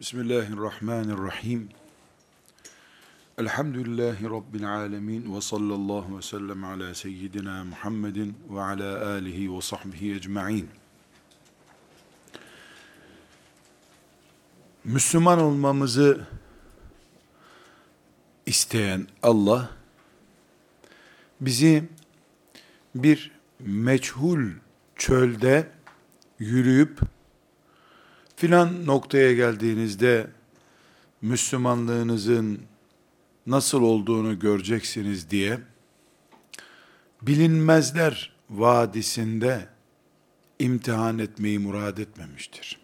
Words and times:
Bismillahirrahmanirrahim. 0.00 1.68
Elhamdülillahi 3.38 4.24
Rabbil 4.24 4.74
alemin 4.74 5.36
ve 5.36 5.40
sallallahu 5.40 6.18
ve 6.18 6.22
sellem 6.22 6.64
ala 6.64 6.94
seyyidina 6.94 7.64
Muhammedin 7.64 8.36
ve 8.50 8.60
ala 8.60 9.08
alihi 9.08 9.56
ve 9.56 9.60
sahbihi 9.60 10.14
ecma'in. 10.14 10.68
Müslüman 14.84 15.38
olmamızı 15.38 16.26
isteyen 18.46 19.06
Allah, 19.22 19.70
bizi 21.40 21.88
bir 22.94 23.30
meçhul 23.58 24.50
çölde 24.96 25.70
yürüyüp 26.38 27.00
filan 28.38 28.86
noktaya 28.86 29.32
geldiğinizde 29.34 30.30
Müslümanlığınızın 31.22 32.60
nasıl 33.46 33.82
olduğunu 33.82 34.38
göreceksiniz 34.38 35.30
diye 35.30 35.60
bilinmezler 37.22 38.32
vadisinde 38.50 39.68
imtihan 40.58 41.18
etmeyi 41.18 41.58
murad 41.58 41.98
etmemiştir. 41.98 42.78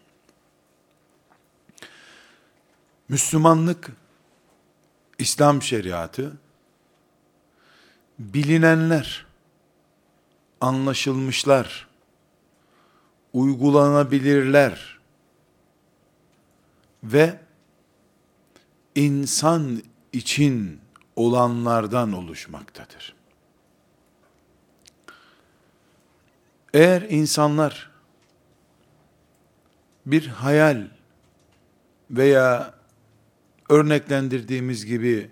Müslümanlık, 3.08 3.90
İslam 5.18 5.62
şeriatı, 5.62 6.32
bilinenler, 8.18 9.26
anlaşılmışlar, 10.60 11.88
uygulanabilirler 13.32 14.93
ve 17.04 17.40
insan 18.94 19.82
için 20.12 20.80
olanlardan 21.16 22.12
oluşmaktadır. 22.12 23.14
Eğer 26.74 27.02
insanlar 27.02 27.90
bir 30.06 30.26
hayal 30.26 30.86
veya 32.10 32.74
örneklendirdiğimiz 33.68 34.86
gibi 34.86 35.30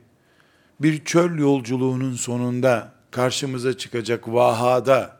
bir 0.80 1.04
çöl 1.04 1.38
yolculuğunun 1.38 2.14
sonunda 2.14 2.92
karşımıza 3.10 3.76
çıkacak 3.76 4.28
vahada 4.28 5.16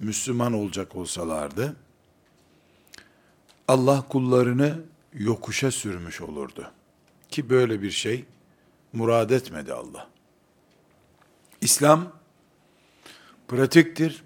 Müslüman 0.00 0.52
olacak 0.52 0.96
olsalardı, 0.96 1.76
Allah 3.68 4.08
kullarını 4.08 4.91
yokuşa 5.14 5.70
sürmüş 5.70 6.20
olurdu. 6.20 6.72
Ki 7.28 7.50
böyle 7.50 7.82
bir 7.82 7.90
şey 7.90 8.24
murad 8.92 9.30
etmedi 9.30 9.72
Allah. 9.72 10.08
İslam 11.60 12.12
pratiktir. 13.48 14.24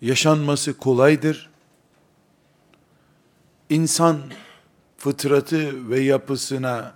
Yaşanması 0.00 0.78
kolaydır. 0.78 1.50
İnsan 3.70 4.22
fıtratı 4.98 5.90
ve 5.90 6.00
yapısına 6.00 6.94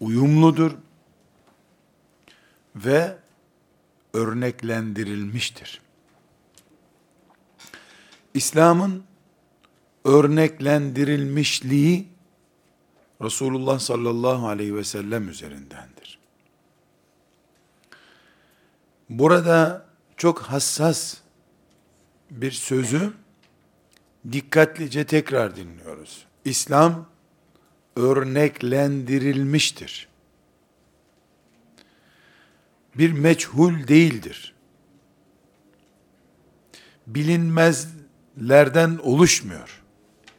uyumludur 0.00 0.72
ve 2.76 3.16
örneklendirilmiştir. 4.12 5.80
İslam'ın 8.34 9.04
örneklendirilmişliği 10.04 12.08
Resulullah 13.22 13.78
sallallahu 13.78 14.48
aleyhi 14.48 14.76
ve 14.76 14.84
sellem 14.84 15.28
üzerindendir. 15.28 16.18
Burada 19.08 19.86
çok 20.16 20.42
hassas 20.42 21.16
bir 22.30 22.52
sözü 22.52 23.12
dikkatlice 24.32 25.04
tekrar 25.04 25.56
dinliyoruz. 25.56 26.26
İslam 26.44 27.06
örneklendirilmiştir. 27.96 30.08
Bir 32.94 33.12
meçhul 33.12 33.88
değildir. 33.88 34.54
Bilinmezlerden 37.06 38.98
oluşmuyor. 39.02 39.83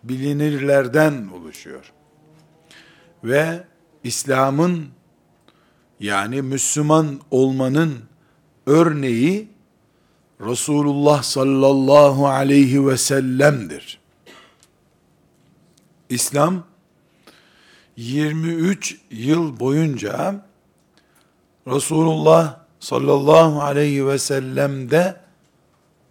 Bilinirlerden 0.09 1.27
oluşuyor. 1.27 1.91
Ve 3.23 3.63
İslam'ın 4.03 4.87
yani 5.99 6.41
Müslüman 6.41 7.19
olmanın 7.31 7.99
örneği 8.65 9.49
Resulullah 10.41 11.23
sallallahu 11.23 12.27
aleyhi 12.27 12.87
ve 12.87 12.97
sellem'dir. 12.97 13.99
İslam 16.09 16.63
23 17.97 18.97
yıl 19.11 19.59
boyunca 19.59 20.45
Resulullah 21.67 22.59
sallallahu 22.79 23.61
aleyhi 23.61 24.07
ve 24.07 24.19
sellem'de 24.19 25.21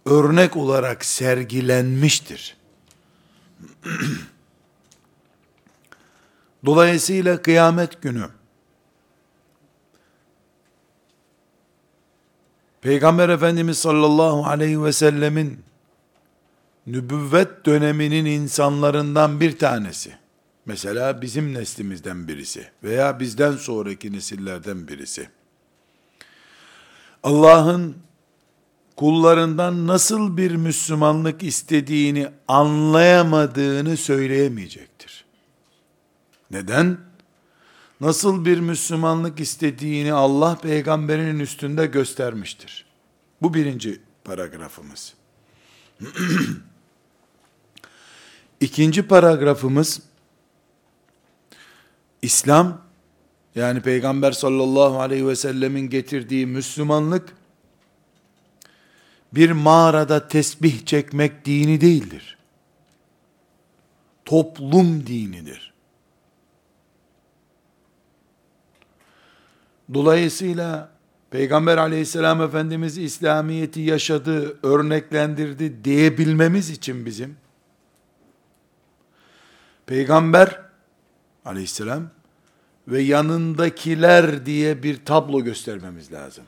örnek 0.05 0.57
olarak 0.57 1.05
sergilenmiştir. 1.05 2.57
Dolayısıyla 6.65 7.41
kıyamet 7.41 8.01
günü. 8.01 8.29
Peygamber 12.81 13.29
Efendimiz 13.29 13.77
sallallahu 13.77 14.45
aleyhi 14.45 14.83
ve 14.83 14.93
sellemin 14.93 15.63
nübüvvet 16.87 17.65
döneminin 17.65 18.25
insanlarından 18.25 19.39
bir 19.39 19.57
tanesi, 19.57 20.13
mesela 20.65 21.21
bizim 21.21 21.53
neslimizden 21.53 22.27
birisi 22.27 22.67
veya 22.83 23.19
bizden 23.19 23.51
sonraki 23.51 24.13
nesillerden 24.13 24.87
birisi, 24.87 25.29
Allah'ın 27.23 27.97
kullarından 28.95 29.87
nasıl 29.87 30.37
bir 30.37 30.51
Müslümanlık 30.55 31.43
istediğini 31.43 32.27
anlayamadığını 32.47 33.97
söyleyemeyecektir. 33.97 35.25
Neden? 36.51 36.97
Nasıl 38.01 38.45
bir 38.45 38.59
Müslümanlık 38.59 39.39
istediğini 39.39 40.13
Allah 40.13 40.57
peygamberinin 40.61 41.39
üstünde 41.39 41.85
göstermiştir. 41.85 42.85
Bu 43.41 43.53
birinci 43.53 44.01
paragrafımız. 44.23 45.13
İkinci 48.59 49.07
paragrafımız, 49.07 50.01
İslam, 52.21 52.81
yani 53.55 53.81
Peygamber 53.81 54.31
sallallahu 54.31 54.99
aleyhi 54.99 55.27
ve 55.27 55.35
sellemin 55.35 55.89
getirdiği 55.89 56.45
Müslümanlık, 56.45 57.35
bir 59.35 59.51
mağarada 59.51 60.27
tesbih 60.27 60.85
çekmek 60.85 61.45
dini 61.45 61.81
değildir. 61.81 62.37
Toplum 64.25 65.07
dinidir. 65.07 65.73
Dolayısıyla 69.93 70.89
Peygamber 71.29 71.77
aleyhisselam 71.77 72.41
Efendimiz 72.41 72.97
İslamiyet'i 72.97 73.81
yaşadı, 73.81 74.57
örneklendirdi 74.63 75.83
diyebilmemiz 75.83 76.69
için 76.69 77.05
bizim, 77.05 77.37
Peygamber 79.85 80.61
aleyhisselam 81.45 82.03
ve 82.87 83.01
yanındakiler 83.01 84.45
diye 84.45 84.83
bir 84.83 85.05
tablo 85.05 85.43
göstermemiz 85.43 86.11
lazım. 86.11 86.43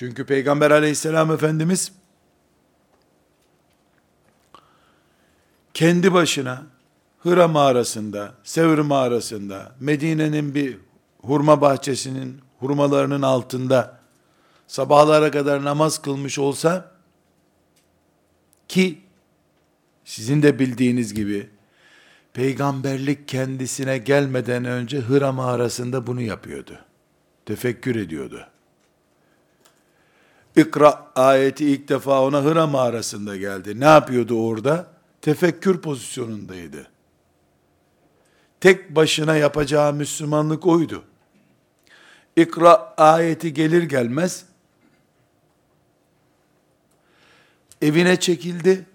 Çünkü 0.00 0.26
Peygamber 0.26 0.70
aleyhisselam 0.70 1.32
Efendimiz 1.32 1.92
kendi 5.74 6.12
başına 6.12 6.62
Hıra 7.18 7.48
mağarasında, 7.48 8.34
Sevr 8.44 8.78
mağarasında, 8.78 9.72
Medine'nin 9.80 10.54
bir 10.54 10.78
hurma 11.18 11.60
bahçesinin 11.60 12.40
hurmalarının 12.58 13.22
altında 13.22 14.00
sabahlara 14.66 15.30
kadar 15.30 15.64
namaz 15.64 16.02
kılmış 16.02 16.38
olsa 16.38 16.92
ki 18.68 18.98
sizin 20.04 20.42
de 20.42 20.58
bildiğiniz 20.58 21.14
gibi 21.14 21.50
peygamberlik 22.32 23.28
kendisine 23.28 23.98
gelmeden 23.98 24.64
önce 24.64 24.98
Hıra 24.98 25.32
mağarasında 25.32 26.06
bunu 26.06 26.20
yapıyordu. 26.20 26.78
Tefekkür 27.46 27.96
ediyordu. 27.96 28.49
İkra 30.56 31.12
ayeti 31.14 31.66
ilk 31.66 31.88
defa 31.88 32.22
ona 32.22 32.44
Hıra 32.44 32.66
mağarasında 32.66 33.36
geldi. 33.36 33.80
Ne 33.80 33.84
yapıyordu 33.84 34.46
orada? 34.46 34.86
tefekkür 35.20 35.80
pozisyonundaydı. 35.80 36.86
Tek 38.60 38.96
başına 38.96 39.36
yapacağı 39.36 39.92
Müslümanlık 39.92 40.66
oydu. 40.66 41.04
İkra 42.36 42.94
ayeti 42.96 43.54
gelir 43.54 43.82
gelmez 43.82 44.44
evine 47.82 48.20
çekildi, 48.20 48.86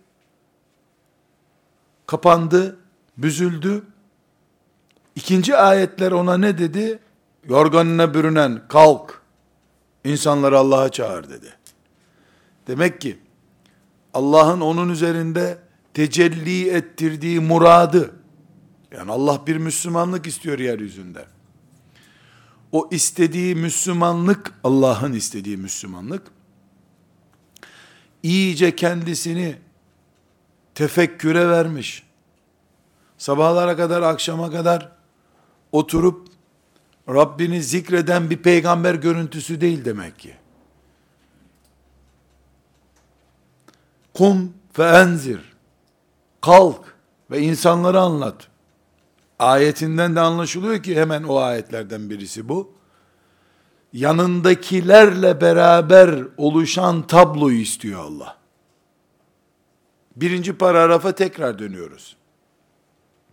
kapandı, 2.05 2.77
büzüldü. 3.17 3.83
İkinci 5.15 5.55
ayetler 5.55 6.11
ona 6.11 6.37
ne 6.37 6.57
dedi? 6.57 6.99
Yorganına 7.49 8.13
bürünen 8.13 8.61
kalk, 8.67 9.21
insanları 10.05 10.59
Allah'a 10.59 10.89
çağır 10.91 11.29
dedi. 11.29 11.53
Demek 12.67 13.01
ki 13.01 13.19
Allah'ın 14.13 14.61
onun 14.61 14.89
üzerinde 14.89 15.57
tecelli 15.93 16.69
ettirdiği 16.69 17.39
muradı, 17.39 18.15
yani 18.91 19.11
Allah 19.11 19.41
bir 19.47 19.57
Müslümanlık 19.57 20.27
istiyor 20.27 20.59
yeryüzünde. 20.59 21.25
O 22.71 22.89
istediği 22.91 23.55
Müslümanlık, 23.55 24.53
Allah'ın 24.63 25.13
istediği 25.13 25.57
Müslümanlık, 25.57 26.23
iyice 28.23 28.75
kendisini 28.75 29.55
tefekküre 30.75 31.49
vermiş. 31.49 32.03
Sabahlara 33.17 33.77
kadar, 33.77 34.01
akşama 34.01 34.51
kadar 34.51 34.91
oturup 35.71 36.27
Rabbini 37.09 37.63
zikreden 37.63 38.29
bir 38.29 38.37
peygamber 38.37 38.95
görüntüsü 38.95 39.61
değil 39.61 39.85
demek 39.85 40.19
ki. 40.19 40.35
Kum 44.13 44.53
ve 44.79 44.83
enzir. 44.83 45.39
Kalk 46.41 46.95
ve 47.31 47.41
insanları 47.41 47.99
anlat. 47.99 48.47
Ayetinden 49.39 50.15
de 50.15 50.19
anlaşılıyor 50.19 50.83
ki 50.83 50.95
hemen 50.95 51.23
o 51.23 51.37
ayetlerden 51.37 52.09
birisi 52.09 52.49
bu. 52.49 52.73
Yanındakilerle 53.93 55.41
beraber 55.41 56.23
oluşan 56.37 57.07
tabloyu 57.07 57.57
istiyor 57.57 57.99
Allah. 57.99 58.37
Birinci 60.15 60.53
paragrafa 60.53 61.11
tekrar 61.11 61.59
dönüyoruz. 61.59 62.15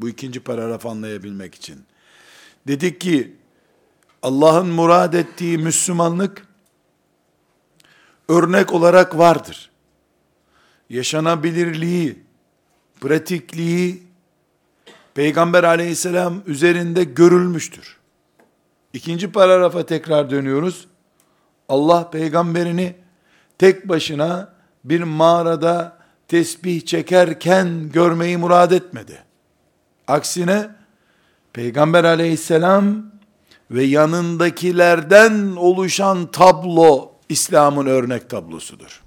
Bu 0.00 0.08
ikinci 0.08 0.40
paragrafı 0.40 0.88
anlayabilmek 0.88 1.54
için. 1.54 1.84
Dedik 2.66 3.00
ki 3.00 3.36
Allah'ın 4.22 4.68
murad 4.68 5.12
ettiği 5.12 5.58
Müslümanlık 5.58 6.46
örnek 8.28 8.72
olarak 8.72 9.18
vardır. 9.18 9.70
Yaşanabilirliği, 10.90 12.22
pratikliği 13.00 14.02
Peygamber 15.14 15.64
aleyhisselam 15.64 16.42
üzerinde 16.46 17.04
görülmüştür. 17.04 17.96
İkinci 18.92 19.32
paragrafa 19.32 19.86
tekrar 19.86 20.30
dönüyoruz. 20.30 20.88
Allah 21.68 22.10
peygamberini 22.10 22.94
tek 23.58 23.88
başına 23.88 24.52
bir 24.84 25.02
mağarada 25.02 25.98
tesbih 26.28 26.86
çekerken 26.86 27.90
görmeyi 27.92 28.36
murad 28.36 28.70
etmedi. 28.70 29.18
Aksine 30.08 30.70
Peygamber 31.52 32.04
aleyhisselam 32.04 33.11
ve 33.72 33.84
yanındakilerden 33.84 35.56
oluşan 35.56 36.26
tablo 36.26 37.12
İslam'ın 37.28 37.86
örnek 37.86 38.30
tablosudur. 38.30 39.02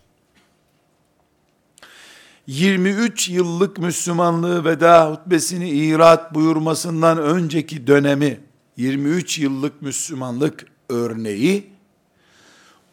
23 2.48 3.30
yıllık 3.30 3.78
Müslümanlığı 3.78 4.66
veda 4.66 5.12
hutbesini 5.12 5.70
irat 5.70 6.34
buyurmasından 6.34 7.18
önceki 7.18 7.88
dönemi 7.88 8.40
23 8.78 9.40
yıllık 9.40 9.82
Müslümanlık 9.82 10.66
örneği 10.90 11.70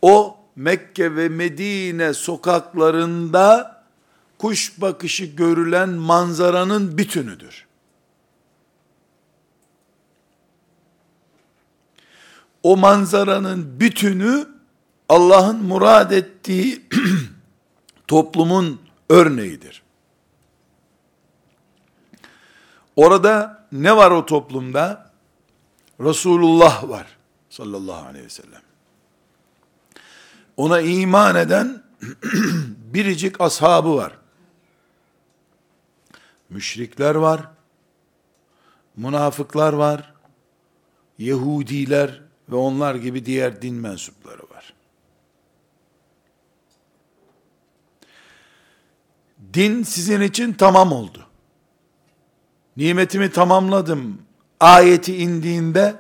o 0.03 0.37
Mekke 0.57 1.17
ve 1.17 1.29
Medine 1.29 2.15
sokaklarında 2.15 3.83
kuş 4.39 4.81
bakışı 4.81 5.25
görülen 5.25 5.89
manzaranın 5.89 6.99
bütünüdür. 6.99 7.67
O 12.63 12.77
manzaranın 12.77 13.81
bütünü 13.81 14.49
Allah'ın 15.09 15.65
murad 15.65 16.11
ettiği 16.11 16.83
toplumun 18.09 18.81
örneğidir. 19.09 19.83
Orada 22.97 23.67
ne 23.73 23.97
var 23.97 24.11
o 24.11 24.27
toplumda? 24.27 25.13
Resulullah 26.01 26.89
var 26.89 27.07
sallallahu 27.51 28.07
aleyhi 28.07 28.25
ve 28.25 28.31
sellem. 28.31 28.63
Ona 30.57 30.81
iman 30.81 31.37
eden 31.37 31.83
biricik 32.95 33.41
ashabı 33.41 33.97
var. 33.97 34.13
Müşrikler 36.51 37.15
var. 37.15 37.41
Münafıklar 38.97 39.73
var. 39.73 40.13
Yahudiler 41.19 42.23
ve 42.53 42.57
onlar 42.57 42.95
gibi 42.95 43.27
diğer 43.27 43.63
din 43.63 43.75
mensupları 43.75 44.43
var. 44.43 44.75
Din 49.55 49.83
sizin 49.83 50.21
için 50.21 50.53
tamam 50.53 50.93
oldu. 50.93 51.27
Nimetimi 52.77 53.31
tamamladım 53.31 54.23
ayeti 54.61 55.17
indiğinde 55.17 55.97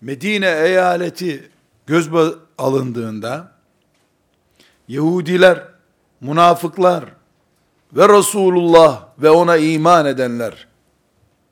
Medine 0.00 0.46
eyaleti 0.46 1.50
göz 1.86 2.10
alındığında 2.58 3.52
Yahudiler, 4.88 5.64
münafıklar 6.20 7.04
ve 7.92 8.08
Resulullah 8.08 9.06
ve 9.18 9.30
ona 9.30 9.56
iman 9.56 10.06
edenler 10.06 10.68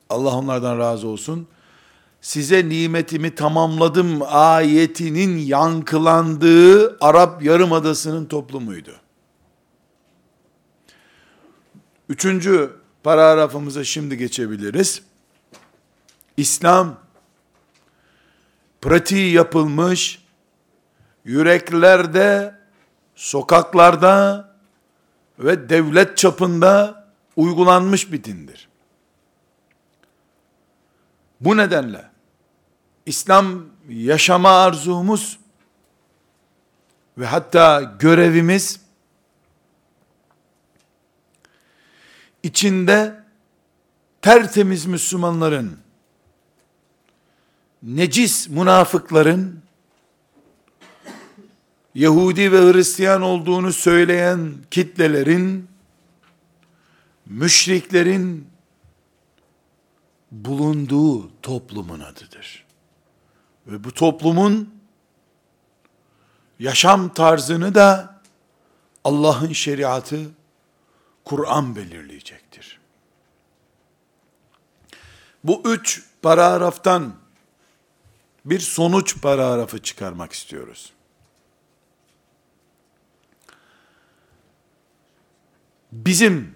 Allah 0.09 0.35
onlardan 0.37 0.79
razı 0.79 1.07
olsun 1.07 1.47
size 2.21 2.69
nimetimi 2.69 3.35
tamamladım 3.35 4.19
ayetinin 4.25 5.37
yankılandığı 5.37 6.97
Arap 7.01 7.43
Yarımadası'nın 7.43 8.25
toplumuydu. 8.25 8.95
Üçüncü 12.09 12.71
paragrafımıza 13.03 13.83
şimdi 13.83 14.17
geçebiliriz. 14.17 15.01
İslam 16.37 16.99
pratiği 18.81 19.33
yapılmış, 19.33 20.23
yüreklerde, 21.25 22.55
sokaklarda 23.15 24.49
ve 25.39 25.69
devlet 25.69 26.17
çapında 26.17 27.05
uygulanmış 27.35 28.11
bir 28.11 28.23
dindir. 28.23 28.69
Bu 31.41 31.57
nedenle 31.57 32.08
İslam 33.09 33.65
yaşama 33.89 34.49
arzumuz 34.49 35.39
ve 37.17 37.25
hatta 37.25 37.81
görevimiz 37.99 38.79
içinde 42.43 43.23
tertemiz 44.21 44.85
Müslümanların 44.85 45.77
necis 47.83 48.49
münafıkların 48.49 49.61
Yahudi 51.95 52.51
ve 52.51 52.73
Hristiyan 52.73 53.21
olduğunu 53.21 53.73
söyleyen 53.73 54.53
kitlelerin 54.71 55.67
müşriklerin 57.25 58.47
bulunduğu 60.31 61.41
toplumun 61.41 61.99
adıdır. 61.99 62.68
Ve 63.69 63.83
bu 63.83 63.93
toplumun 63.93 64.73
yaşam 66.59 67.13
tarzını 67.13 67.75
da 67.75 68.19
Allah'ın 69.03 69.53
şeriatı 69.53 70.25
Kur'an 71.25 71.75
belirleyecektir. 71.75 72.79
Bu 75.43 75.61
üç 75.65 76.03
paragraftan 76.21 77.15
bir 78.45 78.59
sonuç 78.59 79.21
paragrafı 79.21 79.81
çıkarmak 79.81 80.31
istiyoruz. 80.31 80.93
Bizim 85.91 86.55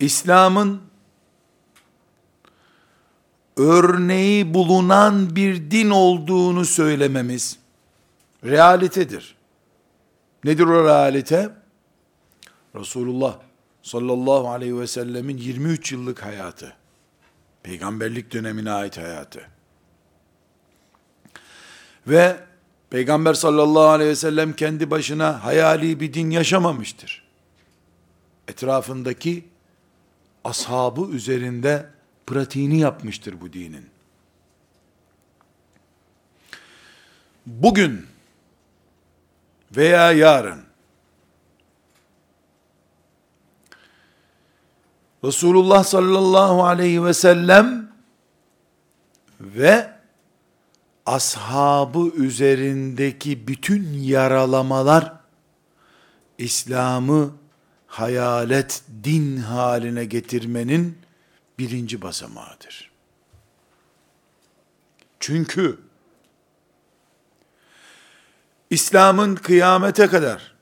İslam'ın 0.00 0.87
örneği 3.58 4.54
bulunan 4.54 5.36
bir 5.36 5.70
din 5.70 5.90
olduğunu 5.90 6.64
söylememiz 6.64 7.58
realitedir. 8.44 9.36
Nedir 10.44 10.64
o 10.64 10.84
realite? 10.84 11.50
Resulullah 12.74 13.38
sallallahu 13.82 14.48
aleyhi 14.48 14.80
ve 14.80 14.86
sellemin 14.86 15.36
23 15.36 15.92
yıllık 15.92 16.24
hayatı. 16.24 16.76
Peygamberlik 17.62 18.32
dönemine 18.32 18.70
ait 18.70 18.98
hayatı. 18.98 19.40
Ve 22.06 22.36
Peygamber 22.90 23.34
sallallahu 23.34 23.88
aleyhi 23.88 24.10
ve 24.10 24.16
sellem 24.16 24.52
kendi 24.52 24.90
başına 24.90 25.44
hayali 25.44 26.00
bir 26.00 26.14
din 26.14 26.30
yaşamamıştır. 26.30 27.24
Etrafındaki 28.48 29.44
ashabı 30.44 31.10
üzerinde 31.10 31.86
pratiğini 32.28 32.78
yapmıştır 32.78 33.40
bu 33.40 33.52
dinin. 33.52 33.86
Bugün 37.46 38.06
veya 39.76 40.12
yarın 40.12 40.60
Resulullah 45.24 45.84
sallallahu 45.84 46.64
aleyhi 46.64 47.04
ve 47.04 47.14
sellem 47.14 47.92
ve 49.40 49.92
ashabı 51.06 52.10
üzerindeki 52.16 53.48
bütün 53.48 53.92
yaralamalar 53.92 55.12
İslam'ı 56.38 57.32
hayalet 57.86 58.82
din 59.04 59.36
haline 59.36 60.04
getirmenin 60.04 61.07
birinci 61.58 62.02
basamağıdır. 62.02 62.90
Çünkü 65.20 65.78
İslam'ın 68.70 69.34
kıyamete 69.34 70.06
kadar 70.06 70.54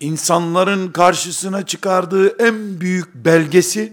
insanların 0.00 0.92
karşısına 0.92 1.66
çıkardığı 1.66 2.42
en 2.46 2.80
büyük 2.80 3.14
belgesi 3.14 3.92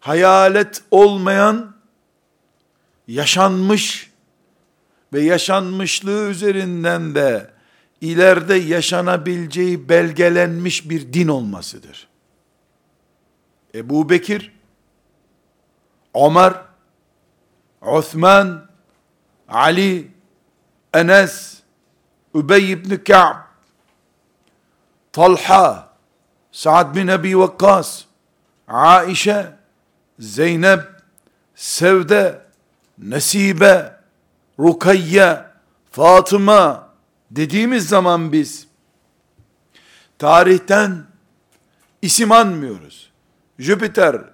hayalet 0.00 0.82
olmayan 0.90 1.76
yaşanmış 3.08 4.10
ve 5.12 5.20
yaşanmışlığı 5.20 6.28
üzerinden 6.30 7.14
de 7.14 7.57
ileride 8.00 8.54
yaşanabileceği 8.54 9.88
belgelenmiş 9.88 10.90
bir 10.90 11.12
din 11.12 11.28
olmasıdır. 11.28 12.08
Ebu 13.74 14.10
Bekir, 14.10 14.52
Ömer, 16.14 16.54
Osman, 17.82 18.68
Ali, 19.48 20.10
Enes, 20.94 21.58
Übey 22.34 22.72
ibn 22.72 22.96
Ka'b, 22.96 23.36
Talha, 25.12 25.88
Sa'd 26.52 26.96
bin 26.96 27.08
Ebi 27.08 27.38
Vakkas, 27.38 28.04
Aişe, 28.68 29.56
Zeynep, 30.18 30.80
Sevde, 31.54 32.42
Nesibe, 32.98 34.00
Rukayye, 34.58 35.44
Fatıma 35.90 36.87
dediğimiz 37.30 37.88
zaman 37.88 38.32
biz 38.32 38.66
tarihten 40.18 41.04
isim 42.02 42.32
anmıyoruz. 42.32 43.10
Jüpiter 43.58 44.24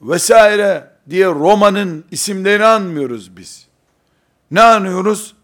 vesaire 0.00 0.90
diye 1.10 1.26
Roma'nın 1.26 2.04
isimlerini 2.10 2.64
anmıyoruz 2.64 3.36
biz. 3.36 3.66
Ne 4.50 4.62
anıyoruz? 4.62 5.34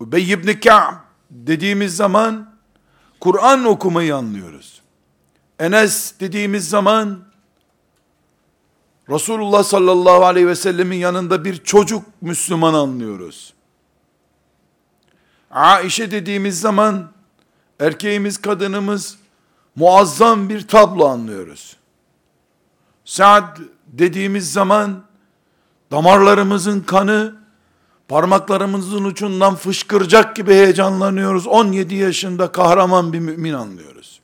Übey 0.00 0.32
ibn 0.32 0.60
Ka'b 0.60 0.94
dediğimiz 1.30 1.96
zaman 1.96 2.52
Kur'an 3.20 3.64
okumayı 3.64 4.16
anlıyoruz. 4.16 4.82
Enes 5.58 6.14
dediğimiz 6.20 6.68
zaman 6.68 7.24
Resulullah 9.08 9.64
sallallahu 9.64 10.24
aleyhi 10.24 10.46
ve 10.46 10.54
sellemin 10.54 10.96
yanında 10.96 11.44
bir 11.44 11.56
çocuk 11.56 12.04
Müslüman 12.20 12.74
anlıyoruz. 12.74 13.54
Aişe 15.52 16.10
dediğimiz 16.10 16.60
zaman 16.60 17.10
erkeğimiz 17.80 18.42
kadınımız 18.42 19.18
muazzam 19.76 20.48
bir 20.48 20.68
tablo 20.68 21.06
anlıyoruz. 21.06 21.76
Saad 23.04 23.58
dediğimiz 23.86 24.52
zaman 24.52 25.04
damarlarımızın 25.90 26.80
kanı 26.80 27.34
parmaklarımızın 28.08 29.04
ucundan 29.04 29.54
fışkıracak 29.54 30.36
gibi 30.36 30.52
heyecanlanıyoruz. 30.52 31.46
17 31.46 31.94
yaşında 31.94 32.52
kahraman 32.52 33.12
bir 33.12 33.18
mümin 33.18 33.52
anlıyoruz. 33.52 34.20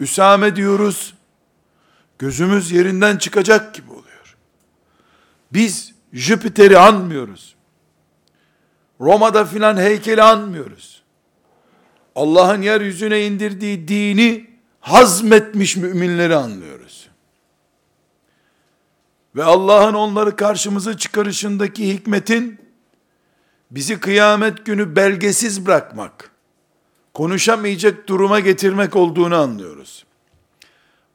Üsame 0.00 0.56
diyoruz. 0.56 1.14
Gözümüz 2.18 2.70
yerinden 2.70 3.16
çıkacak 3.16 3.74
gibi 3.74 3.90
oluyor. 3.90 4.36
Biz 5.52 5.94
Jüpiter'i 6.12 6.78
anmıyoruz. 6.78 7.57
Roma'da 9.00 9.44
filan 9.44 9.76
heykeli 9.76 10.22
anmıyoruz. 10.22 11.02
Allah'ın 12.14 12.62
yeryüzüne 12.62 13.26
indirdiği 13.26 13.88
dini 13.88 14.50
hazmetmiş 14.80 15.76
müminleri 15.76 16.36
anlıyoruz. 16.36 17.08
Ve 19.36 19.44
Allah'ın 19.44 19.94
onları 19.94 20.36
karşımıza 20.36 20.96
çıkarışındaki 20.96 21.94
hikmetin 21.94 22.58
bizi 23.70 24.00
kıyamet 24.00 24.66
günü 24.66 24.96
belgesiz 24.96 25.66
bırakmak, 25.66 26.30
konuşamayacak 27.14 28.08
duruma 28.08 28.40
getirmek 28.40 28.96
olduğunu 28.96 29.36
anlıyoruz. 29.36 30.04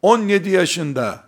17 0.02 0.50
yaşında 0.50 1.24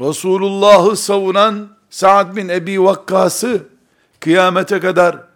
Resulullah'ı 0.00 0.96
savunan 0.96 1.76
Sa'd 1.90 2.36
bin 2.36 2.48
Ebi 2.48 2.82
Vakkas'ı 2.82 3.66
kıyamete 4.20 4.80
kadar 4.80 5.33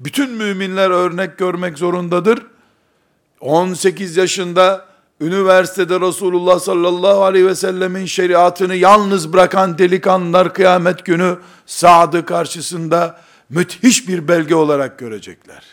bütün 0.00 0.30
müminler 0.30 0.90
örnek 0.90 1.38
görmek 1.38 1.78
zorundadır. 1.78 2.46
18 3.40 4.16
yaşında 4.16 4.86
üniversitede 5.20 6.00
Resulullah 6.00 6.58
sallallahu 6.58 7.24
aleyhi 7.24 7.46
ve 7.46 7.54
sellemin 7.54 8.06
şeriatını 8.06 8.74
yalnız 8.74 9.32
bırakan 9.32 9.78
delikanlılar 9.78 10.54
kıyamet 10.54 11.04
günü 11.04 11.38
Sa'd'ı 11.66 12.26
karşısında 12.26 13.20
müthiş 13.50 14.08
bir 14.08 14.28
belge 14.28 14.54
olarak 14.54 14.98
görecekler. 14.98 15.64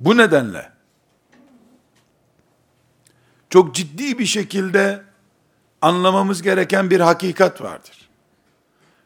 Bu 0.00 0.16
nedenle 0.16 0.70
çok 3.50 3.74
ciddi 3.74 4.18
bir 4.18 4.26
şekilde 4.26 5.02
anlamamız 5.82 6.42
gereken 6.42 6.90
bir 6.90 7.00
hakikat 7.00 7.60
vardır. 7.60 8.09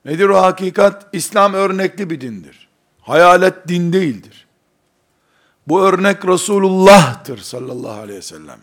Nedir 0.04 0.28
o 0.28 0.42
hakikat? 0.42 1.06
İslam 1.12 1.54
örnekli 1.54 2.10
bir 2.10 2.20
dindir. 2.20 2.68
Hayalet 3.00 3.68
din 3.68 3.92
değildir. 3.92 4.46
Bu 5.68 5.82
örnek 5.82 6.24
Resulullah'tır 6.24 7.38
sallallahu 7.38 8.00
aleyhi 8.00 8.18
ve 8.18 8.22
sellem. 8.22 8.60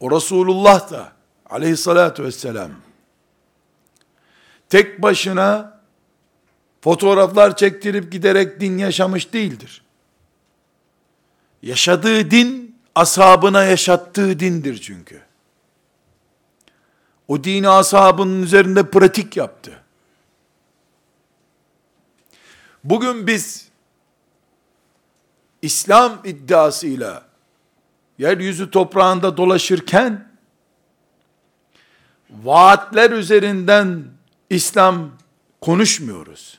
O 0.00 0.10
Resulullah 0.10 0.90
da 0.90 1.12
aleyhissalatu 1.50 2.24
vesselam 2.24 2.70
tek 4.68 5.02
başına 5.02 5.80
fotoğraflar 6.80 7.56
çektirip 7.56 8.12
giderek 8.12 8.60
din 8.60 8.78
yaşamış 8.78 9.32
değildir. 9.32 9.82
Yaşadığı 11.62 12.30
din 12.30 12.76
ashabına 12.94 13.64
yaşattığı 13.64 14.40
dindir 14.40 14.80
çünkü. 14.80 15.22
O 17.28 17.44
dini 17.44 17.68
ashabının 17.68 18.42
üzerinde 18.42 18.90
pratik 18.90 19.36
yaptı. 19.36 19.81
Bugün 22.84 23.26
biz 23.26 23.68
İslam 25.62 26.20
iddiasıyla 26.24 27.26
yeryüzü 28.18 28.70
toprağında 28.70 29.36
dolaşırken 29.36 30.28
vaatler 32.30 33.10
üzerinden 33.10 34.04
İslam 34.50 35.10
konuşmuyoruz. 35.60 36.58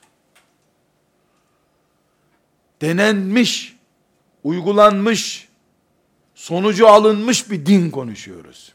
Denenmiş, 2.82 3.75
uygulanmış, 4.44 5.48
sonucu 6.36 6.88
alınmış 6.88 7.51
bir 7.51 7.65
din 7.65 7.89
konuşuyoruz. 7.92 8.74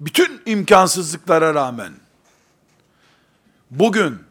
Bütün 0.00 0.42
imkansızlıklara 0.46 1.54
rağmen 1.54 1.92
bugün 3.70 4.25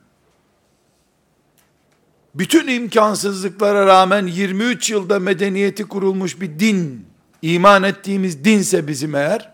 bütün 2.35 2.67
imkansızlıklara 2.67 3.85
rağmen 3.85 4.27
23 4.27 4.89
yılda 4.89 5.19
medeniyeti 5.19 5.83
kurulmuş 5.83 6.41
bir 6.41 6.59
din, 6.59 7.05
iman 7.41 7.83
ettiğimiz 7.83 8.45
dinse 8.45 8.87
bizim 8.87 9.15
eğer, 9.15 9.53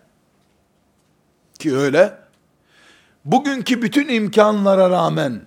ki 1.59 1.75
öyle, 1.75 2.17
bugünkü 3.25 3.81
bütün 3.81 4.07
imkanlara 4.07 4.89
rağmen, 4.89 5.41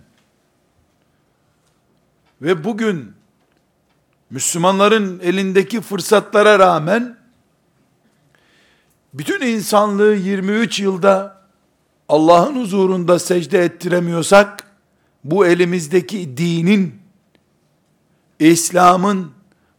Ve 2.42 2.64
bugün 2.64 3.12
Müslümanların 4.30 5.20
elindeki 5.20 5.80
fırsatlara 5.80 6.58
rağmen 6.58 7.16
bütün 9.14 9.40
insanlığı 9.40 10.14
23 10.14 10.80
yılda 10.80 11.42
Allah'ın 12.08 12.60
huzurunda 12.60 13.18
secde 13.18 13.64
ettiremiyorsak 13.64 14.70
bu 15.24 15.46
elimizdeki 15.46 16.36
dinin 16.36 17.03
İslam'ın 18.48 19.32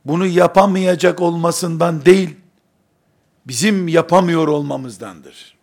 bunu 0.05 0.25
yapamayacak 0.25 1.21
olmasından 1.21 2.05
değil 2.05 2.35
bizim 3.47 3.87
yapamıyor 3.87 4.47
olmamızdandır. 4.47 5.55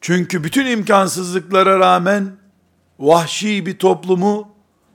Çünkü 0.00 0.44
bütün 0.44 0.66
imkansızlıklara 0.66 1.78
rağmen 1.78 2.36
vahşi 2.98 3.66
bir 3.66 3.78
toplumu 3.78 4.48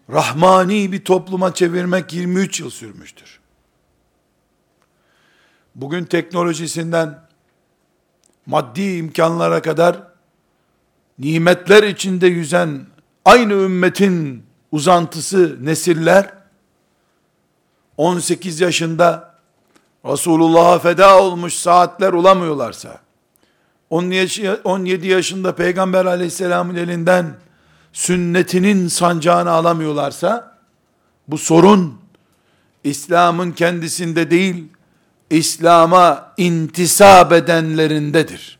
rahmani 0.09 0.91
bir 0.91 1.05
topluma 1.05 1.53
çevirmek 1.53 2.13
23 2.13 2.59
yıl 2.59 2.69
sürmüştür. 2.69 3.39
Bugün 5.75 6.05
teknolojisinden 6.05 7.19
maddi 8.45 8.97
imkanlara 8.97 9.61
kadar 9.61 10.03
nimetler 11.19 11.83
içinde 11.83 12.27
yüzen 12.27 12.85
aynı 13.25 13.53
ümmetin 13.53 14.46
uzantısı 14.71 15.57
nesiller 15.61 16.33
18 17.97 18.61
yaşında 18.61 19.37
Resulullah'a 20.05 20.79
feda 20.79 21.21
olmuş 21.21 21.53
saatler 21.53 22.13
olamıyorlarsa 22.13 23.01
17 23.89 25.07
yaşında 25.07 25.55
Peygamber 25.55 26.05
aleyhisselamın 26.05 26.75
elinden 26.75 27.35
sünnetinin 27.93 28.87
sancağını 28.87 29.51
alamıyorlarsa 29.51 30.57
bu 31.27 31.37
sorun 31.37 32.01
İslam'ın 32.83 33.51
kendisinde 33.51 34.31
değil 34.31 34.65
İslam'a 35.29 36.33
intisap 36.37 37.31
edenlerindedir. 37.31 38.59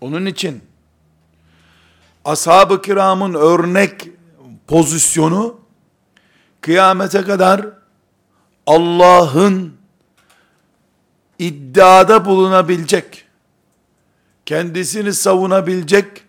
Onun 0.00 0.26
için 0.26 0.60
ashab-ı 2.24 2.82
kiramın 2.82 3.34
örnek 3.34 4.08
pozisyonu 4.70 5.60
kıyamete 6.60 7.24
kadar 7.24 7.66
Allah'ın 8.66 9.74
iddiada 11.38 12.24
bulunabilecek, 12.24 13.24
kendisini 14.46 15.12
savunabilecek, 15.12 16.24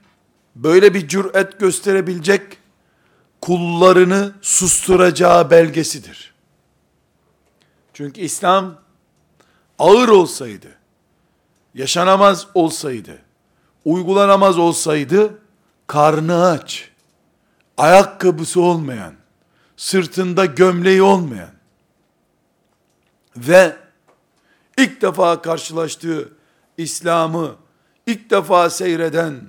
böyle 0.55 0.93
bir 0.93 1.07
cüret 1.07 1.59
gösterebilecek 1.59 2.57
kullarını 3.41 4.33
susturacağı 4.41 5.51
belgesidir. 5.51 6.33
Çünkü 7.93 8.21
İslam 8.21 8.75
ağır 9.79 10.09
olsaydı, 10.09 10.67
yaşanamaz 11.73 12.47
olsaydı, 12.53 13.17
uygulanamaz 13.85 14.57
olsaydı, 14.57 15.39
karnı 15.87 16.45
aç, 16.45 16.90
ayakkabısı 17.81 18.61
olmayan, 18.61 19.13
sırtında 19.77 20.45
gömleği 20.45 21.01
olmayan 21.01 21.49
ve 23.37 23.75
ilk 24.77 25.01
defa 25.01 25.41
karşılaştığı 25.41 26.33
İslam'ı 26.77 27.55
ilk 28.07 28.29
defa 28.29 28.69
seyreden 28.69 29.41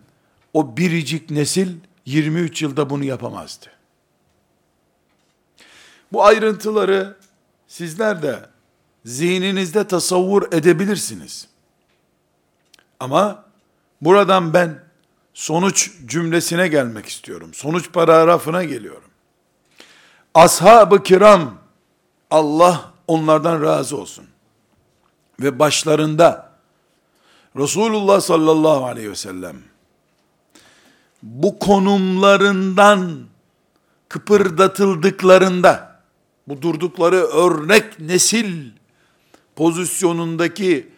o 0.52 0.76
biricik 0.76 1.30
nesil 1.30 1.76
23 2.06 2.62
yılda 2.62 2.90
bunu 2.90 3.04
yapamazdı. 3.04 3.66
Bu 6.12 6.24
ayrıntıları 6.24 7.16
sizler 7.68 8.22
de 8.22 8.46
zihninizde 9.04 9.86
tasavvur 9.86 10.52
edebilirsiniz. 10.52 11.48
Ama 13.00 13.44
buradan 14.00 14.54
ben 14.54 14.91
sonuç 15.34 15.90
cümlesine 16.06 16.68
gelmek 16.68 17.06
istiyorum. 17.06 17.54
Sonuç 17.54 17.92
paragrafına 17.92 18.64
geliyorum. 18.64 19.10
Ashab-ı 20.34 21.02
kiram 21.02 21.54
Allah 22.30 22.92
onlardan 23.06 23.62
razı 23.62 23.96
olsun. 23.96 24.26
Ve 25.40 25.58
başlarında 25.58 26.52
Resulullah 27.56 28.20
sallallahu 28.20 28.84
aleyhi 28.84 29.10
ve 29.10 29.16
sellem 29.16 29.56
bu 31.22 31.58
konumlarından 31.58 33.20
kıpırdatıldıklarında 34.08 36.02
bu 36.48 36.62
durdukları 36.62 37.16
örnek 37.16 38.00
nesil 38.00 38.70
pozisyonundaki 39.56 40.91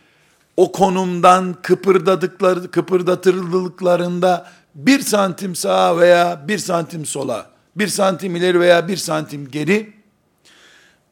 o 0.57 0.73
konumdan 0.73 1.57
kıpırdadıkları, 1.63 2.71
kıpırdatıldıklarında 2.71 4.51
bir 4.75 5.01
santim 5.01 5.55
sağa 5.55 5.99
veya 5.99 6.49
bir 6.49 6.59
santim 6.59 7.07
sola, 7.07 7.51
bir 7.77 7.89
santim 7.89 8.37
ileri 8.37 8.61
veya 8.61 8.89
bir 8.89 8.97
santim 8.97 9.51
geri, 9.51 9.93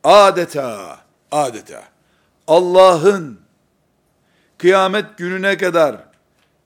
adeta, 0.04 0.98
adeta 1.32 1.82
Allah'ın 2.46 3.40
kıyamet 4.58 5.18
gününe 5.18 5.56
kadar 5.56 5.96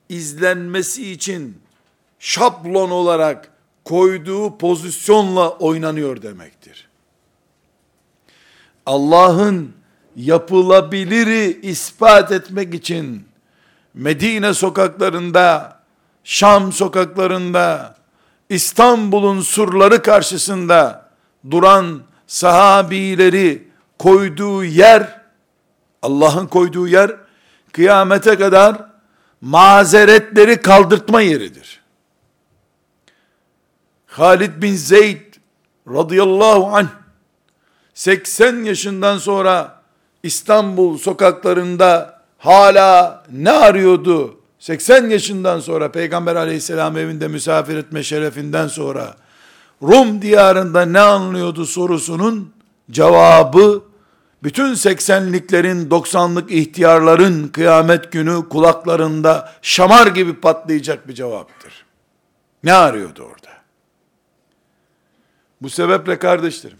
izlenmesi 0.08 1.12
için 1.12 1.60
şablon 2.18 2.90
olarak 2.90 3.50
koyduğu 3.84 4.58
pozisyonla 4.58 5.50
oynanıyor 5.50 6.22
demektir. 6.22 6.88
Allah'ın 8.86 9.75
yapılabiliri 10.16 11.61
ispat 11.62 12.33
etmek 12.33 12.74
için 12.74 13.29
Medine 13.94 14.55
sokaklarında, 14.55 15.76
Şam 16.24 16.72
sokaklarında, 16.72 17.96
İstanbul'un 18.48 19.40
surları 19.40 20.02
karşısında 20.02 21.11
duran 21.50 22.02
sahabileri 22.26 23.68
koyduğu 23.98 24.64
yer, 24.64 25.20
Allah'ın 26.02 26.46
koyduğu 26.46 26.88
yer, 26.88 27.16
kıyamete 27.72 28.37
kadar 28.37 28.76
mazeretleri 29.40 30.62
kaldırtma 30.62 31.20
yeridir. 31.20 31.81
Halid 34.07 34.62
bin 34.62 34.74
Zeyd 34.74 35.35
radıyallahu 35.88 36.66
anh 36.76 36.88
80 37.94 38.64
yaşından 38.64 39.18
sonra 39.18 39.75
İstanbul 40.22 40.98
sokaklarında 40.98 42.20
hala 42.38 43.22
ne 43.33 43.50
arıyordu? 43.50 44.40
80 44.59 45.11
yaşından 45.11 45.61
sonra 45.61 45.92
Peygamber 45.92 46.37
aleyhisselam 46.37 46.96
evinde 46.96 47.29
misafir 47.29 47.76
etme 47.76 48.02
şerefinden 48.02 48.68
sonra 48.68 49.16
Rum 49.83 50.22
diyarında 50.22 50.85
ne 50.85 51.00
anlıyordu 51.00 51.66
sorusunun 51.66 52.52
cevabı 52.90 53.83
bütün 54.42 54.74
80'liklerin 54.74 55.88
90'lık 55.88 56.50
ihtiyarların 56.50 57.48
kıyamet 57.48 58.12
günü 58.12 58.48
kulaklarında 58.48 59.52
şamar 59.62 60.07
gibi 60.07 60.40
patlayacak 60.40 61.09
bir 61.09 61.14
cevaptır. 61.14 61.85
Ne 62.64 62.72
arıyordu 62.72 63.22
orada? 63.22 63.50
Bu 65.62 65.70
sebeple 65.70 66.18
kardeşlerim 66.18 66.79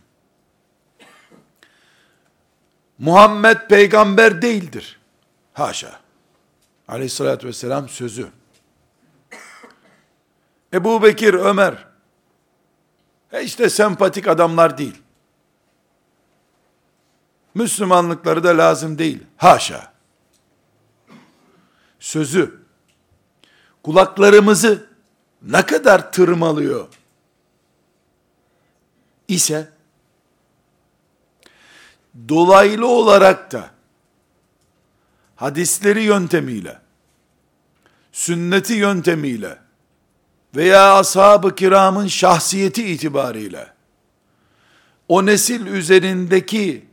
Muhammed 2.98 3.68
peygamber 3.68 4.42
değildir. 4.42 5.00
Haşa. 5.52 6.00
Aleyhissalatü 6.88 7.46
vesselam 7.46 7.88
sözü. 7.88 8.28
Ebu 10.72 11.02
Bekir, 11.02 11.35
Ömer, 11.35 11.87
işte 13.42 13.70
sempatik 13.70 14.28
adamlar 14.28 14.78
değil. 14.78 15.02
Müslümanlıkları 17.54 18.44
da 18.44 18.59
lazım 18.59 18.98
değil. 18.98 19.22
Haşa. 19.37 19.92
Sözü, 22.00 22.61
kulaklarımızı 23.82 24.87
ne 25.42 25.66
kadar 25.66 26.12
tırmalıyor 26.12 26.88
ise, 29.28 29.72
dolaylı 32.29 32.87
olarak 32.87 33.52
da 33.52 33.70
hadisleri 35.37 36.02
yöntemiyle, 36.02 36.79
sünneti 38.12 38.72
yöntemiyle 38.72 39.59
veya 40.57 40.98
ashab-ı 40.98 41.55
kiramın 41.55 42.07
şahsiyeti 42.07 42.87
itibariyle 42.87 43.76
o 45.09 45.26
nesil 45.26 45.66
üzerindeki 45.66 46.85